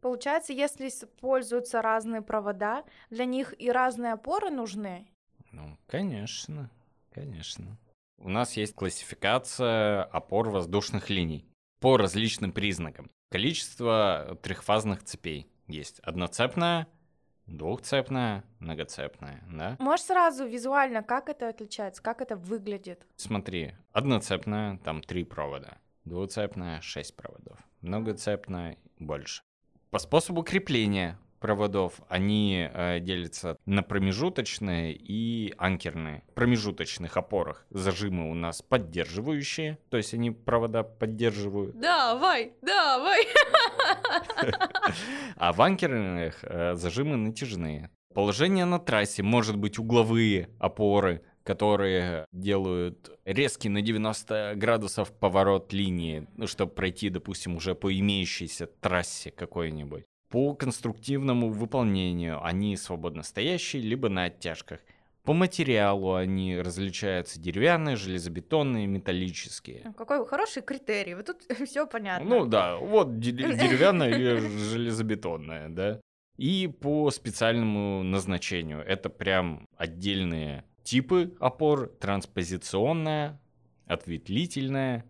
Получается, 0.00 0.52
если 0.52 0.88
используются 0.88 1.82
разные 1.82 2.22
провода, 2.22 2.84
для 3.10 3.24
них 3.24 3.54
и 3.58 3.70
разные 3.70 4.12
опоры 4.12 4.50
нужны? 4.50 5.08
Ну, 5.52 5.76
конечно, 5.86 6.70
конечно. 7.12 7.78
У 8.18 8.28
нас 8.28 8.56
есть 8.56 8.74
классификация 8.74 10.04
опор 10.04 10.48
воздушных 10.50 11.10
линий 11.10 11.46
по 11.80 11.96
различным 11.96 12.52
признакам. 12.52 13.10
Количество 13.30 14.38
трехфазных 14.42 15.02
цепей 15.02 15.50
есть. 15.66 16.00
Одноцепная, 16.00 16.86
двухцепная, 17.46 18.44
многоцепная, 18.58 19.42
да? 19.50 19.76
Можешь 19.78 20.06
сразу 20.06 20.46
визуально, 20.46 21.02
как 21.02 21.28
это 21.28 21.48
отличается, 21.48 22.02
как 22.02 22.20
это 22.20 22.36
выглядит? 22.36 23.06
Смотри, 23.16 23.74
одноцепная, 23.92 24.78
там 24.78 25.02
три 25.02 25.24
провода. 25.24 25.78
Двуцепная, 26.04 26.80
шесть 26.80 27.16
проводов. 27.16 27.58
Многоцепная, 27.80 28.78
больше. 28.98 29.42
По 29.90 29.98
способу 29.98 30.42
крепления 30.42 31.18
проводов 31.38 32.00
они 32.08 32.68
э, 32.72 32.98
делятся 33.00 33.56
на 33.66 33.82
промежуточные 33.82 34.92
и 34.92 35.54
анкерные. 35.58 36.24
В 36.28 36.34
промежуточных 36.34 37.16
опорах 37.16 37.64
зажимы 37.70 38.30
у 38.30 38.34
нас 38.34 38.62
поддерживающие, 38.62 39.78
то 39.88 39.96
есть 39.96 40.12
они 40.12 40.32
провода 40.32 40.82
поддерживают. 40.82 41.78
Давай, 41.78 42.52
давай. 42.62 43.26
А 45.36 45.52
в 45.52 45.60
анкерных 45.60 46.42
э, 46.42 46.74
зажимы 46.74 47.16
натяжные. 47.16 47.90
Положение 48.14 48.64
на 48.64 48.78
трассе 48.78 49.22
может 49.22 49.56
быть 49.56 49.78
угловые 49.78 50.48
опоры, 50.58 51.22
которые 51.46 52.26
делают 52.32 53.16
резкий 53.24 53.68
на 53.68 53.80
90 53.80 54.54
градусов 54.56 55.12
поворот 55.12 55.72
линии, 55.72 56.26
ну, 56.36 56.48
чтобы 56.48 56.72
пройти, 56.72 57.08
допустим, 57.08 57.54
уже 57.56 57.76
по 57.76 57.96
имеющейся 57.96 58.66
трассе 58.66 59.30
какой-нибудь. 59.30 60.04
По 60.28 60.54
конструктивному 60.54 61.50
выполнению 61.50 62.44
они 62.44 62.76
свободно 62.76 63.22
стоящие, 63.22 63.80
либо 63.82 64.08
на 64.08 64.24
оттяжках. 64.24 64.80
По 65.22 65.34
материалу 65.34 66.14
они 66.14 66.58
различаются 66.58 67.40
деревянные, 67.40 67.94
железобетонные, 67.94 68.88
металлические. 68.88 69.92
Какой 69.96 70.26
хороший 70.26 70.62
критерий. 70.62 71.14
Вот 71.14 71.26
тут 71.26 71.42
все 71.68 71.86
понятно. 71.86 72.28
Ну 72.28 72.46
да, 72.46 72.76
вот 72.76 73.20
де- 73.20 73.30
деревянная 73.32 74.10
или 74.10 74.36
железобетонная, 74.38 75.68
да. 75.68 76.00
И 76.38 76.66
по 76.66 77.10
специальному 77.12 78.02
назначению. 78.02 78.80
Это 78.80 79.10
прям 79.10 79.68
отдельные 79.76 80.64
типы 80.86 81.36
опор. 81.40 81.88
Транспозиционная, 82.00 83.40
ответвлительная 83.86 85.04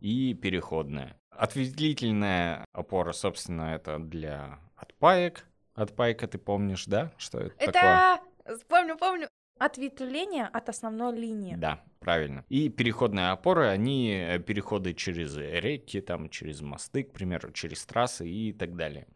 и 0.00 0.34
переходная. 0.34 1.16
Ответвлительная 1.30 2.64
опора, 2.72 3.12
собственно, 3.12 3.74
это 3.74 3.98
для 3.98 4.60
отпаек. 4.76 5.46
Отпайка 5.74 6.26
ты 6.28 6.38
помнишь, 6.38 6.84
да? 6.86 7.12
Что 7.16 7.38
это, 7.38 7.72
такое? 7.72 8.20
Это, 8.44 8.64
помню, 8.68 8.96
помню. 8.96 9.28
Ответвление 9.58 10.46
от 10.46 10.68
основной 10.68 11.16
линии. 11.16 11.56
Да, 11.56 11.82
правильно. 12.00 12.44
И 12.48 12.68
переходные 12.68 13.30
опоры, 13.30 13.68
они 13.68 14.10
э, 14.10 14.38
переходы 14.38 14.94
через 14.94 15.36
реки, 15.36 16.00
там, 16.00 16.28
через 16.28 16.60
мосты, 16.60 17.02
к 17.02 17.12
примеру, 17.12 17.50
через 17.52 17.84
трассы 17.86 18.28
и 18.28 18.52
так 18.52 18.76
далее. 18.76 19.08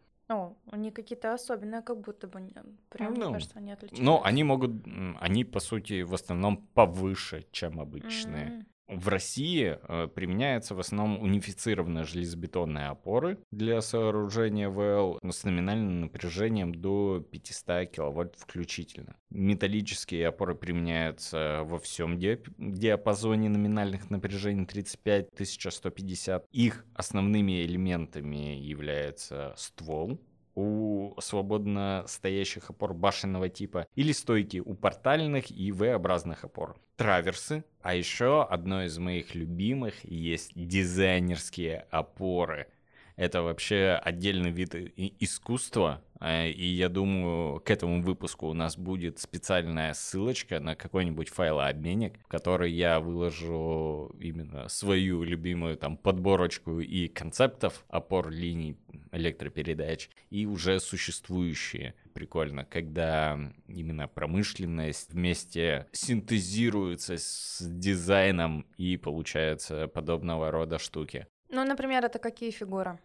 Они 0.71 0.91
какие-то 0.91 1.33
особенные, 1.33 1.81
как 1.81 1.99
будто 2.01 2.27
бы. 2.27 2.41
не- 2.41 2.53
Прям, 2.89 3.13
Ну, 3.13 3.25
мне 3.25 3.33
кажется, 3.33 3.57
они 3.59 3.71
отличаются. 3.71 4.03
Но 4.03 4.23
они 4.23 4.43
могут, 4.43 4.71
они 5.19 5.43
по 5.43 5.59
сути 5.59 6.01
в 6.03 6.13
основном 6.13 6.57
повыше, 6.73 7.45
чем 7.51 7.79
обычные. 7.79 8.45
М. 8.47 8.65
В 8.85 9.07
России 9.07 9.79
э, 9.81 10.07
применяются 10.09 10.75
в 10.75 10.79
основном 10.79 11.19
унифицированные 11.23 12.03
железобетонные 12.03 12.87
опоры 12.87 13.39
для 13.49 13.81
сооружения 13.81 14.69
ВЛ 14.69 15.19
с 15.27 15.43
номинальным 15.45 16.01
напряжением 16.01 16.75
до 16.75 17.21
500 17.31 17.85
киловольт 17.89 18.35
включительно. 18.37 19.15
Металлические 19.31 20.27
опоры 20.27 20.53
применяются 20.53 21.61
во 21.63 21.79
всем 21.79 22.17
диап- 22.19 22.49
диапазоне 22.57 23.49
номинальных 23.49 24.09
напряжений 24.09 24.65
35-1150. 24.65 26.43
Их 26.51 26.85
основными 26.93 27.63
элементами 27.65 28.55
является 28.55 29.53
ствол, 29.57 30.19
у 30.55 31.13
свободно 31.19 32.03
стоящих 32.07 32.69
опор 32.69 32.93
башенного 32.93 33.49
типа 33.49 33.87
или 33.95 34.11
стойки 34.11 34.57
у 34.63 34.73
портальных 34.75 35.51
и 35.51 35.71
V-образных 35.71 36.43
опор. 36.43 36.77
Траверсы, 36.95 37.63
а 37.81 37.95
еще 37.95 38.43
одно 38.43 38.83
из 38.83 38.97
моих 38.97 39.35
любимых 39.35 40.03
есть 40.03 40.51
дизайнерские 40.55 41.87
опоры. 41.89 42.67
Это 43.15 43.43
вообще 43.43 43.99
отдельный 44.03 44.49
вид 44.49 44.73
искусства, 45.19 46.03
э, 46.19 46.49
и 46.49 46.65
я 46.65 46.89
думаю, 46.89 47.59
к 47.59 47.69
этому 47.69 48.01
выпуску 48.01 48.47
у 48.47 48.53
нас 48.53 48.75
будет 48.75 49.19
специальная 49.19 49.93
ссылочка 49.93 50.59
на 50.59 50.75
какой-нибудь 50.75 51.29
файлообменник, 51.29 52.17
в 52.23 52.27
который 52.27 52.71
я 52.71 52.99
выложу 52.99 54.15
именно 54.19 54.67
свою 54.67 55.23
любимую 55.23 55.77
там 55.77 55.95
подборочку 55.95 56.79
и 56.79 57.07
концептов 57.07 57.85
опор 57.87 58.31
линий 58.31 58.77
электропередач 59.11 60.09
и 60.31 60.47
уже 60.47 60.79
существующие. 60.79 61.93
Прикольно, 62.13 62.65
когда 62.65 63.39
именно 63.67 64.07
промышленность 64.07 65.13
вместе 65.13 65.87
синтезируется 65.91 67.17
с 67.17 67.59
дизайном 67.61 68.65
и 68.77 68.97
получается 68.97 69.87
подобного 69.87 70.49
рода 70.51 70.79
штуки. 70.79 71.27
Ну, 71.53 71.63
например, 71.63 72.03
это 72.03 72.17
какие 72.17 72.49
фигуры? 72.51 72.97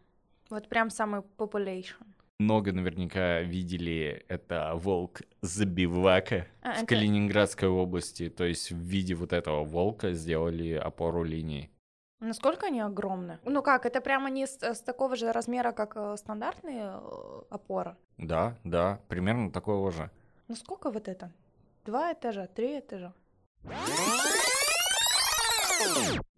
Вот 0.48 0.68
прям 0.68 0.88
самый 0.90 1.20
population. 1.36 2.06
Много 2.38 2.72
наверняка 2.72 3.40
видели 3.42 4.24
это 4.28 4.72
волк 4.74 5.20
Забивака 5.42 6.46
А, 6.62 6.72
в 6.72 6.76
это- 6.78 6.86
Калининградской 6.86 7.68
области. 7.68 8.30
То 8.30 8.44
есть 8.44 8.70
в 8.72 8.76
виде 8.78 9.14
вот 9.14 9.32
этого 9.32 9.64
волка 9.64 10.14
сделали 10.14 10.72
опору 10.72 11.24
линии. 11.24 11.68
Насколько 12.20 12.66
они 12.68 12.80
огромны? 12.80 13.38
Ну 13.44 13.62
как, 13.62 13.84
это 13.84 14.00
прямо 14.00 14.30
не 14.30 14.46
с, 14.46 14.62
с 14.62 14.80
такого 14.80 15.14
же 15.16 15.30
размера, 15.32 15.72
как 15.72 15.96
э, 15.96 16.16
стандартные 16.16 16.92
э, 16.94 17.42
опоры? 17.50 17.96
Да, 18.16 18.56
да, 18.64 18.98
примерно 19.08 19.50
такого 19.52 19.92
же. 19.92 20.10
Ну 20.48 20.56
сколько 20.56 20.90
вот 20.90 21.06
это? 21.06 21.30
Два 21.84 22.12
этажа, 22.14 22.46
три 22.46 22.78
этажа? 22.78 23.12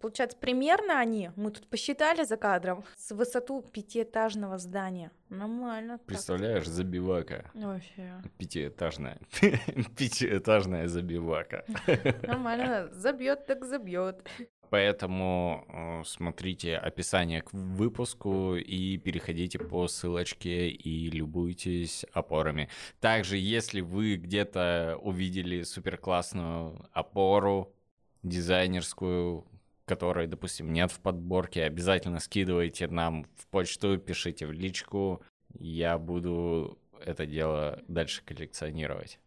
Получается, 0.01 0.37
примерно 0.39 0.99
они, 0.99 1.31
мы 1.37 1.51
тут 1.51 1.69
посчитали 1.69 2.25
за 2.25 2.37
кадром, 2.37 2.85
с 2.97 3.11
высоту 3.13 3.63
пятиэтажного 3.63 4.57
здания. 4.59 5.11
Нормально. 5.29 5.99
так. 5.99 6.07
Представляешь, 6.07 6.67
Забивака. 6.67 7.51
Вообще. 7.55 8.23
Пятиэтажная. 8.39 9.19
Пятиэтажная 9.97 10.89
забивака. 10.89 11.65
Нормально. 12.23 12.89
Забьет 12.93 13.47
так 13.47 13.65
забьет. 13.65 14.27
Поэтому 14.71 15.67
э, 15.69 16.03
смотрите 16.07 16.77
описание 16.77 17.43
к 17.43 17.53
выпуску 17.53 18.55
и 18.55 18.97
переходите 18.99 19.59
по 19.59 19.89
ссылочке 19.89 20.69
и 20.69 21.11
любуйтесь 21.11 22.07
опорами. 22.13 22.69
Также, 23.01 23.37
если 23.37 23.81
вы 23.81 24.15
где-то 24.15 24.97
увидели 25.03 25.63
супер 25.65 25.99
классную 25.99 26.89
опору 26.93 27.75
дизайнерскую, 28.23 29.47
которой, 29.85 30.27
допустим, 30.27 30.73
нет 30.73 30.91
в 30.91 31.01
подборке, 31.01 31.65
обязательно 31.65 32.21
скидывайте 32.21 32.87
нам 32.89 33.25
в 33.37 33.47
почту, 33.49 33.99
пишите 33.99 34.47
в 34.47 34.53
личку. 34.53 35.23
Я 35.59 35.99
буду 35.99 36.79
это 37.05 37.27
дело 37.27 37.83
дальше 37.89 38.23
коллекционировать. 38.25 39.19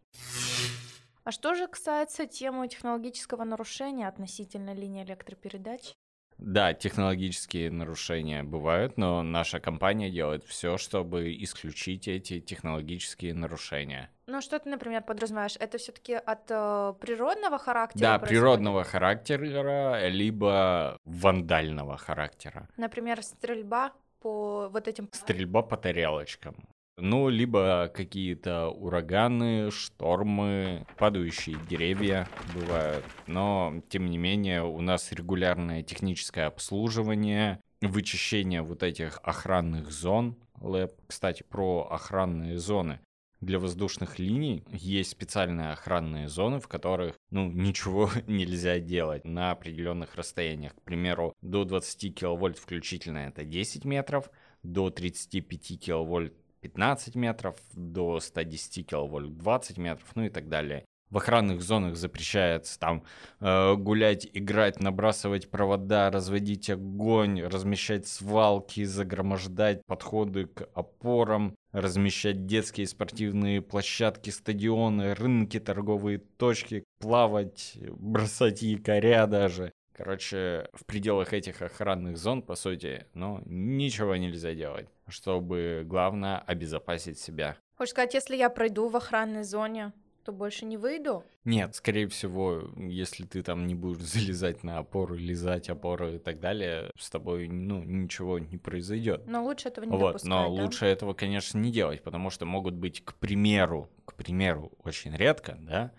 А 1.23 1.31
что 1.31 1.55
же 1.55 1.67
касается 1.67 2.27
темы 2.27 2.67
технологического 2.67 3.43
нарушения 3.43 4.07
относительно 4.07 4.73
линии 4.73 5.03
электропередач? 5.03 5.93
Да, 6.37 6.73
технологические 6.73 7.71
нарушения 7.71 8.43
бывают, 8.43 8.97
но 8.97 9.23
наша 9.23 9.59
компания 9.59 10.09
делает 10.09 10.43
все, 10.43 10.77
чтобы 10.77 11.33
исключить 11.35 12.07
эти 12.07 12.39
технологические 12.41 13.33
нарушения. 13.33 14.09
Ну, 14.33 14.41
что 14.41 14.57
ты, 14.57 14.67
например, 14.67 15.03
подразумеваешь? 15.03 15.57
Это 15.59 15.77
все-таки 15.77 16.15
от 16.15 16.49
э, 16.49 16.93
природного 16.99 17.59
характера? 17.59 18.01
Да, 18.01 18.17
происходит? 18.17 18.41
природного 18.41 18.83
характера, 18.83 20.07
либо 20.07 20.97
вандального 21.05 21.97
характера. 21.97 22.67
Например, 22.75 23.21
стрельба 23.21 23.91
по 24.21 24.69
вот 24.69 24.87
этим... 24.87 25.07
Стрельба 25.11 25.61
по 25.61 25.77
тарелочкам. 25.77 26.55
Ну, 26.97 27.29
либо 27.29 27.91
какие-то 27.93 28.69
ураганы, 28.69 29.69
штормы, 29.69 30.87
падающие 30.97 31.57
деревья 31.69 32.27
бывают. 32.55 33.05
Но, 33.27 33.83
тем 33.89 34.07
не 34.07 34.17
менее, 34.17 34.63
у 34.63 34.81
нас 34.81 35.11
регулярное 35.11 35.83
техническое 35.83 36.47
обслуживание, 36.47 37.59
вычищение 37.81 38.63
вот 38.63 38.81
этих 38.81 39.19
охранных 39.21 39.91
зон. 39.91 40.35
ЛЭП, 40.59 40.91
кстати, 41.05 41.43
про 41.43 41.87
охранные 41.91 42.57
зоны. 42.57 42.99
Для 43.43 43.59
воздушных 43.59 44.19
линий 44.19 44.63
есть 44.71 45.11
специальные 45.11 45.71
охранные 45.71 46.29
зоны, 46.29 46.61
в 46.61 46.69
которых, 46.69 47.15
ну, 47.29 47.51
ничего 47.51 48.09
нельзя 48.27 48.79
делать 48.79 49.25
на 49.25 49.51
определенных 49.51 50.15
расстояниях. 50.15 50.73
К 50.73 50.81
примеру, 50.81 51.33
до 51.41 51.65
20 51.65 52.15
киловольт 52.15 52.57
включительно 52.57 53.17
это 53.17 53.43
10 53.43 53.83
метров, 53.83 54.31
до 54.63 54.89
35 54.89 55.77
киловольт 55.77 56.33
15 56.61 57.15
метров, 57.15 57.57
до 57.73 58.21
110 58.21 58.87
киловольт 58.87 59.37
20 59.37 59.77
метров, 59.77 60.09
ну 60.15 60.23
и 60.23 60.29
так 60.29 60.47
далее. 60.47 60.85
В 61.13 61.17
охранных 61.17 61.61
зонах 61.61 61.95
запрещается 61.95 62.79
там 62.79 63.03
э, 63.39 63.75
гулять, 63.75 64.27
играть, 64.33 64.79
набрасывать 64.79 65.47
провода, 65.51 66.09
разводить 66.09 66.71
огонь, 66.71 67.39
размещать 67.43 68.07
свалки, 68.07 68.83
загромождать 68.83 69.85
подходы 69.85 70.47
к 70.47 70.67
опорам, 70.73 71.53
размещать 71.71 72.47
детские 72.47 72.87
спортивные 72.87 73.61
площадки, 73.61 74.31
стадионы, 74.31 75.13
рынки, 75.13 75.59
торговые 75.59 76.17
точки, 76.17 76.83
плавать, 76.99 77.77
бросать 77.91 78.63
якоря 78.63 79.27
даже. 79.27 79.71
Короче, 79.95 80.67
в 80.73 80.83
пределах 80.83 81.31
этих 81.31 81.61
охранных 81.61 82.17
зон, 82.17 82.41
по 82.41 82.55
сути, 82.55 83.05
ну, 83.13 83.39
ничего 83.45 84.15
нельзя 84.15 84.55
делать, 84.55 84.87
чтобы, 85.07 85.83
главное, 85.85 86.39
обезопасить 86.39 87.19
себя. 87.19 87.55
Хочешь 87.77 87.91
сказать, 87.91 88.15
если 88.15 88.35
я 88.35 88.49
пройду 88.49 88.87
в 88.87 88.95
охранной 88.95 89.43
зоне, 89.43 89.93
то 90.23 90.31
больше 90.31 90.65
не 90.65 90.77
выйду? 90.77 91.23
Нет, 91.45 91.75
скорее 91.75 92.07
всего, 92.07 92.69
если 92.77 93.25
ты 93.25 93.43
там 93.43 93.67
не 93.67 93.75
будешь 93.75 94.01
залезать 94.03 94.63
на 94.63 94.77
опору, 94.77 95.15
лизать 95.15 95.69
опоры 95.69 96.15
и 96.15 96.19
так 96.19 96.39
далее, 96.39 96.91
с 96.97 97.09
тобой, 97.09 97.47
ну, 97.47 97.83
ничего 97.83 98.39
не 98.39 98.57
произойдет. 98.57 99.23
Но 99.27 99.43
лучше 99.43 99.69
этого 99.69 99.85
не 99.85 99.91
вот, 99.91 100.07
допускать, 100.07 100.29
но 100.29 100.43
да? 100.43 100.63
лучше 100.63 100.85
этого, 100.85 101.13
конечно, 101.13 101.57
не 101.57 101.71
делать, 101.71 102.01
потому 102.03 102.29
что 102.29 102.45
могут 102.45 102.75
быть, 102.75 103.03
к 103.03 103.15
примеру, 103.15 103.89
к 104.05 104.15
примеру, 104.15 104.71
очень 104.83 105.15
редко, 105.15 105.57
да, 105.61 105.91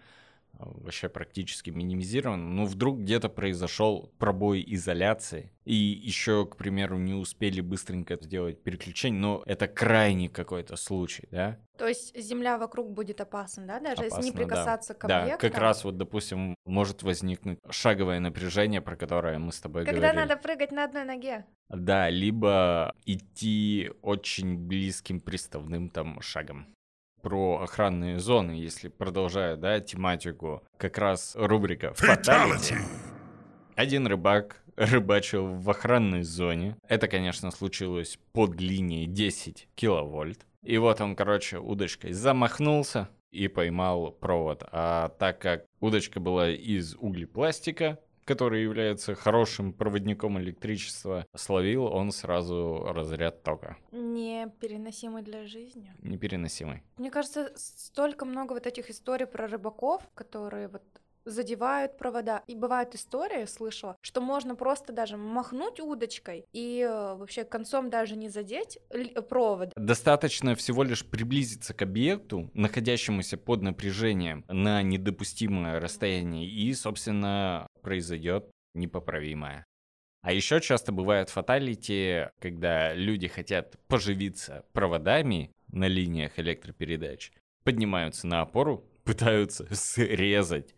вообще 0.59 1.09
практически 1.09 1.71
минимизирован. 1.71 2.55
Ну, 2.57 2.65
вдруг 2.67 3.01
где-то 3.01 3.29
произошел 3.29 4.13
пробой 4.19 4.65
изоляции, 4.67 5.51
и 5.65 5.75
еще, 5.75 6.47
к 6.47 6.57
примеру, 6.57 6.99
не 6.99 7.15
успели 7.15 7.61
быстренько 7.61 8.17
сделать 8.21 8.63
переключение, 8.63 9.21
но 9.21 9.43
это 9.47 9.67
крайний 9.67 10.29
какой-то 10.29 10.77
случай, 10.77 11.27
да? 11.31 11.59
То 11.79 11.89
есть 11.89 12.17
земля 12.17 12.57
вокруг 12.59 12.93
будет 12.93 13.21
опасна, 13.21 13.67
да? 13.67 13.81
Даже 13.81 14.05
если 14.05 14.23
не 14.23 14.31
Опасно, 14.31 14.33
да. 14.33 14.39
прикасаться 14.45 14.95
к 14.95 15.07
Да, 15.09 15.23
объектам? 15.23 15.51
как 15.51 15.59
раз 15.61 15.85
вот, 15.85 15.97
допустим, 15.97 16.55
может 16.65 17.03
возникнуть 17.03 17.59
шаговое 17.71 18.21
напряжение, 18.21 18.81
про 18.81 18.97
которое 18.97 19.39
мы 19.39 19.53
с 19.53 19.61
тобой 19.61 19.85
Когда 19.85 20.01
говорили. 20.13 20.21
надо 20.21 20.37
прыгать 20.37 20.71
на 20.71 20.85
одной 20.85 21.05
ноге. 21.05 21.45
Да, 21.69 22.09
либо 22.11 22.95
идти 23.07 23.91
очень 24.03 24.57
близким 24.59 25.21
приставным 25.21 25.89
там 25.89 26.21
шагом. 26.21 26.67
Про 27.25 27.63
охранные 27.63 28.19
зоны, 28.19 28.51
если 28.51 28.89
продолжая, 28.89 29.57
да, 29.57 29.81
тематику, 29.81 30.63
как 30.77 30.99
раз 30.99 31.35
рубрика 31.39 31.95
«Фаталити». 31.95 32.75
Один 33.77 34.07
рыбак 34.07 34.63
рыбачил 34.77 35.47
в 35.47 35.71
охранной 35.71 36.23
зоне. 36.23 36.77
Это, 36.87 37.09
конечно, 37.09 37.51
случилось 37.51 38.19
под 38.33 38.61
линией 38.61 39.07
10 39.07 39.69
киловольт. 39.75 40.45
И 40.63 40.77
вот 40.77 41.01
он, 41.01 41.17
короче, 41.17 41.57
удочкой 41.57 42.13
замахнулся 42.13 43.09
и 43.31 43.49
поймал 43.49 44.13
провод. 44.13 44.63
А 44.71 45.09
так 45.19 45.41
как 45.41 45.65
удочка 45.81 46.21
была 46.21 46.51
из 46.51 46.95
углепластика, 46.95 48.01
который 48.25 48.63
является 48.63 49.15
хорошим 49.15 49.73
проводником 49.73 50.39
электричества, 50.39 51.27
словил 51.35 51.85
он 51.85 52.13
сразу 52.13 52.85
разряд 52.87 53.43
тока. 53.43 53.77
Непереносимый 53.93 55.23
для 55.23 55.45
жизни. 55.47 55.93
Непереносимый. 56.03 56.83
Мне 56.97 57.11
кажется, 57.11 57.53
столько 57.57 58.25
много 58.25 58.55
вот 58.55 58.67
этих 58.67 58.91
историй 58.91 59.27
про 59.27 59.47
рыбаков, 59.47 60.03
которые 60.15 60.69
вот 60.69 60.83
задевают 61.25 61.97
провода. 61.97 62.43
И 62.47 62.55
бывают 62.55 62.95
истории, 62.95 63.47
слышала, 63.47 63.97
что 64.01 64.21
можно 64.21 64.55
просто 64.55 64.93
даже 64.93 65.17
махнуть 65.17 65.81
удочкой 65.81 66.45
и 66.53 66.81
э, 66.81 67.15
вообще 67.15 67.45
концом 67.45 67.91
даже 67.91 68.17
не 68.17 68.29
задеть 68.29 68.79
провод. 69.29 69.73
Достаточно 69.77 70.55
всего 70.55 70.83
лишь 70.83 71.05
приблизиться 71.05 71.75
к 71.75 71.83
объекту, 71.83 72.51
находящемуся 72.55 73.37
под 73.37 73.63
напряжением 73.63 74.45
на 74.49 74.83
недопустимое 74.83 75.81
расстояние, 75.81 76.47
и, 76.47 76.73
собственно, 76.75 77.67
произойдет 77.85 78.51
непоправимое. 78.75 79.65
А 80.23 80.33
еще 80.33 80.61
часто 80.61 80.91
бывают 80.91 81.29
фаталити, 81.29 82.29
когда 82.41 82.95
люди 82.95 83.29
хотят 83.29 83.79
поживиться 83.89 84.65
проводами 84.73 85.53
на 85.69 85.87
линиях 85.87 86.39
электропередач, 86.39 87.31
поднимаются 87.63 88.27
на 88.27 88.41
опору, 88.41 88.85
пытаются 89.05 89.67
срезать 89.75 90.75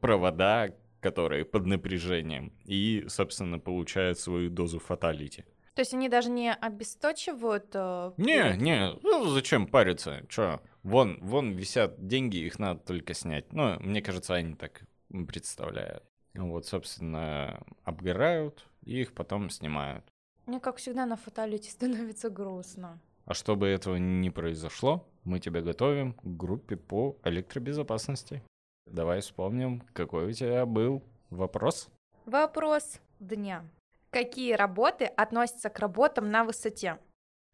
провода, 0.00 0.70
которые 1.00 1.44
под 1.44 1.66
напряжением, 1.66 2.52
и, 2.64 3.04
собственно, 3.08 3.58
получают 3.58 4.18
свою 4.18 4.48
дозу 4.48 4.78
фаталити. 4.78 5.44
То 5.74 5.80
есть 5.80 5.92
они 5.92 6.08
даже 6.08 6.30
не 6.30 6.54
обесточивают... 6.54 7.70
э, 7.74 8.12
Не, 8.16 8.56
не, 8.56 8.92
ну 9.02 9.26
зачем 9.26 9.66
париться? 9.66 10.24
Чё? 10.28 10.60
Вон, 10.84 11.18
вон 11.20 11.52
висят 11.56 12.06
деньги, 12.06 12.36
их 12.36 12.60
надо 12.60 12.78
только 12.78 13.12
снять. 13.12 13.52
Ну, 13.52 13.80
мне 13.80 14.00
кажется, 14.00 14.34
они 14.34 14.54
так 14.54 14.82
представляют. 15.26 16.04
Вот, 16.34 16.66
собственно, 16.66 17.62
обгорают 17.84 18.66
и 18.84 19.00
их 19.00 19.14
потом 19.14 19.50
снимают. 19.50 20.04
Мне, 20.46 20.60
как 20.60 20.76
всегда, 20.76 21.06
на 21.06 21.16
фаталити 21.16 21.70
становится 21.70 22.30
грустно. 22.30 22.98
А 23.24 23.34
чтобы 23.34 23.68
этого 23.68 23.96
не 23.96 24.30
произошло, 24.30 25.06
мы 25.24 25.40
тебя 25.40 25.62
готовим 25.62 26.12
к 26.12 26.24
группе 26.24 26.76
по 26.76 27.16
электробезопасности. 27.24 28.42
Давай 28.86 29.20
вспомним, 29.20 29.82
какой 29.94 30.26
у 30.26 30.32
тебя 30.32 30.66
был 30.66 31.02
вопрос. 31.30 31.88
Вопрос 32.26 33.00
дня. 33.18 33.64
Какие 34.10 34.52
работы 34.52 35.06
относятся 35.06 35.70
к 35.70 35.78
работам 35.78 36.30
на 36.30 36.44
высоте? 36.44 36.98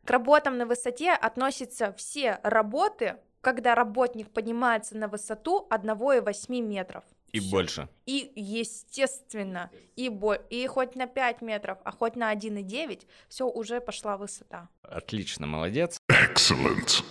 К 0.05 0.11
работам 0.11 0.59
на 0.59 0.67
высоте 0.67 1.13
относятся 1.13 1.93
все 1.93 2.41
работы, 2.43 3.17
когда 3.41 3.75
работник 3.75 4.31
поднимается 4.31 4.97
на 4.97 5.09
высоту 5.09 5.67
1,8 5.71 6.61
метров. 6.61 7.05
И 7.33 7.39
Всё. 7.41 7.51
больше. 7.51 7.89
И, 8.07 8.33
естественно, 8.37 9.71
и, 9.97 10.09
бо- 10.09 10.35
и 10.35 10.67
хоть 10.67 10.97
на 10.97 11.07
5 11.07 11.43
метров, 11.43 11.79
а 11.85 11.91
хоть 11.93 12.17
на 12.17 12.31
1,9, 12.33 13.07
все, 13.29 13.47
уже 13.47 13.81
пошла 13.81 14.17
высота. 14.17 14.69
Отлично, 14.83 15.47
молодец. 15.47 15.99
Excellent. 16.11 17.05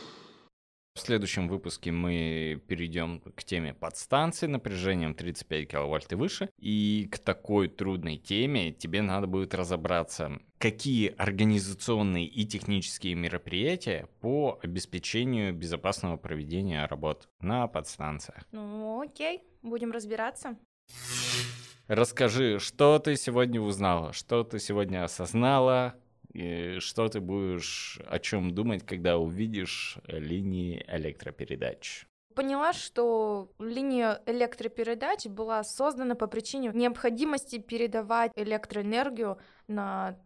В 1.00 1.02
следующем 1.02 1.48
выпуске 1.48 1.94
мы 1.94 2.62
перейдем 2.68 3.22
к 3.22 3.46
теме 3.46 3.74
подстанций 3.74 4.50
напряжением 4.50 5.16
35 5.16 5.70
киловольт 5.70 6.12
и 6.12 6.16
выше. 6.16 6.50
И 6.58 7.08
к 7.10 7.20
такой 7.20 7.70
трудной 7.70 8.18
теме 8.18 8.74
тебе 8.74 9.02
надо 9.02 9.26
будет 9.26 9.56
разобраться, 9.56 10.42
какие 10.58 11.16
организационные 11.18 12.26
и 12.26 12.46
технические 12.46 13.16
мероприятия 13.16 14.10
по 14.20 14.60
обеспечению 14.62 15.54
безопасного 15.54 16.18
проведения 16.18 16.86
работ 16.86 17.30
на 17.40 17.66
подстанциях. 17.68 18.44
Ну, 18.52 19.02
окей, 19.02 19.42
будем 19.62 19.94
разбираться. 19.94 20.58
Расскажи, 21.88 22.60
что 22.60 23.00
ты 23.00 23.16
сегодня 23.16 23.62
узнала, 23.62 24.12
что 24.12 24.44
ты 24.44 24.60
сегодня 24.60 25.06
осознала, 25.06 25.96
и 26.34 26.78
что 26.80 27.08
ты 27.08 27.20
будешь 27.20 28.00
о 28.08 28.20
чем 28.20 28.54
думать, 28.54 28.86
когда 28.86 29.18
увидишь 29.18 29.98
линии 30.08 30.84
электропередач. 30.88 32.06
Поняла, 32.36 32.74
что 32.74 33.52
линия 33.60 34.22
электропередач 34.26 35.26
была 35.26 35.63
создана 35.63 36.15
по 36.15 36.28
причине 36.28 36.72
необходимости 36.74 37.58
передавать 37.58 38.32
электроэнергию 38.36 39.39
на, 39.68 40.18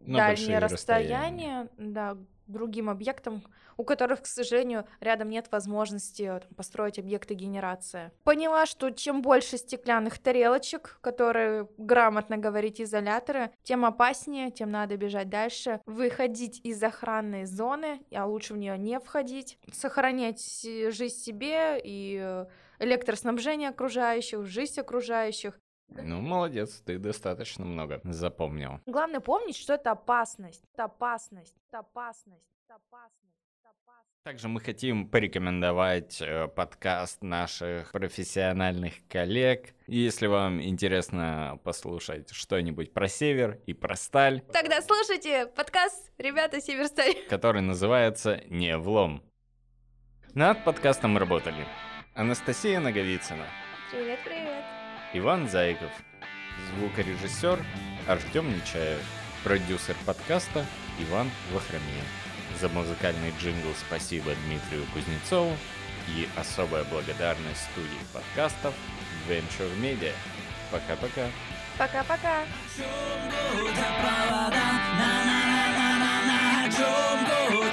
На 0.00 0.18
дальние 0.18 0.28
большие 0.28 0.58
расстояния, 0.58 1.68
да, 1.78 2.16
другим 2.48 2.90
объектам, 2.90 3.42
у 3.76 3.84
которых, 3.84 4.22
к 4.22 4.26
сожалению, 4.26 4.86
рядом 5.00 5.30
нет 5.30 5.46
возможности 5.52 6.22
э, 6.22 6.40
там, 6.40 6.54
построить 6.54 6.98
объекты 6.98 7.34
генерации. 7.34 8.10
Поняла, 8.24 8.66
что 8.66 8.90
чем 8.90 9.22
больше 9.22 9.56
стеклянных 9.56 10.18
тарелочек, 10.18 10.98
которые 11.00 11.68
грамотно 11.78 12.36
говорить 12.38 12.80
изоляторы, 12.80 13.52
тем 13.62 13.84
опаснее, 13.84 14.50
тем 14.50 14.70
надо 14.70 14.96
бежать 14.96 15.28
дальше, 15.28 15.80
выходить 15.86 16.60
из 16.64 16.82
охранной 16.82 17.44
зоны, 17.44 18.00
а 18.12 18.26
лучше 18.26 18.54
в 18.54 18.58
нее 18.58 18.76
не 18.76 18.98
входить, 18.98 19.58
сохранять 19.72 20.40
жизнь 20.62 21.16
себе 21.16 21.80
и 21.82 22.18
э, 22.20 22.46
электроснабжение 22.80 23.68
окружающих, 23.68 24.44
жизнь 24.44 24.80
окружающих. 24.80 25.58
Ну, 25.90 26.20
молодец, 26.20 26.80
ты 26.84 26.98
достаточно 26.98 27.64
много 27.64 28.00
запомнил. 28.04 28.80
Главное 28.86 29.20
помнить, 29.20 29.56
что 29.56 29.74
это 29.74 29.92
опасность, 29.92 30.62
это 30.74 30.84
опасность, 30.84 31.54
это 31.68 31.80
опасность, 31.80 32.44
это 32.64 32.74
опасность. 32.74 33.28
Также 34.24 34.48
мы 34.48 34.60
хотим 34.60 35.08
порекомендовать 35.08 36.20
э, 36.20 36.48
подкаст 36.48 37.22
наших 37.22 37.92
профессиональных 37.92 38.94
коллег. 39.08 39.74
Если 39.86 40.26
вам 40.26 40.62
интересно 40.62 41.58
послушать 41.64 42.30
что-нибудь 42.30 42.92
про 42.92 43.08
север 43.08 43.60
и 43.66 43.72
про 43.72 43.96
сталь, 43.96 44.42
Тогда 44.52 44.82
слушайте 44.82 45.46
подкаст 45.46 46.12
«Ребята 46.18 46.60
Северсталь». 46.60 47.14
который 47.30 47.62
называется 47.62 48.42
«Не 48.48 48.76
влом». 48.76 49.22
Над 50.34 50.62
подкастом 50.64 51.16
работали 51.16 51.66
Анастасия 52.14 52.80
Наговицына, 52.80 53.46
Привет, 53.90 54.18
привет. 54.22 54.77
Иван 55.14 55.48
Зайков, 55.48 55.90
звукорежиссер 56.68 57.58
Артем 58.06 58.54
Нечаев, 58.54 59.00
продюсер 59.42 59.96
подкаста 60.04 60.66
Иван 60.98 61.30
Вахрамеев. 61.50 62.04
За 62.60 62.68
музыкальный 62.68 63.32
джингл 63.40 63.72
спасибо 63.86 64.32
Дмитрию 64.46 64.84
Кузнецову 64.92 65.56
и 66.08 66.28
особая 66.36 66.84
благодарность 66.84 67.62
студии 67.72 67.88
подкастов 68.12 68.74
Venture 69.28 69.74
Media. 69.80 70.12
Пока-пока. 70.70 71.28
Пока-пока. 71.78 72.44
Чем 76.76 77.67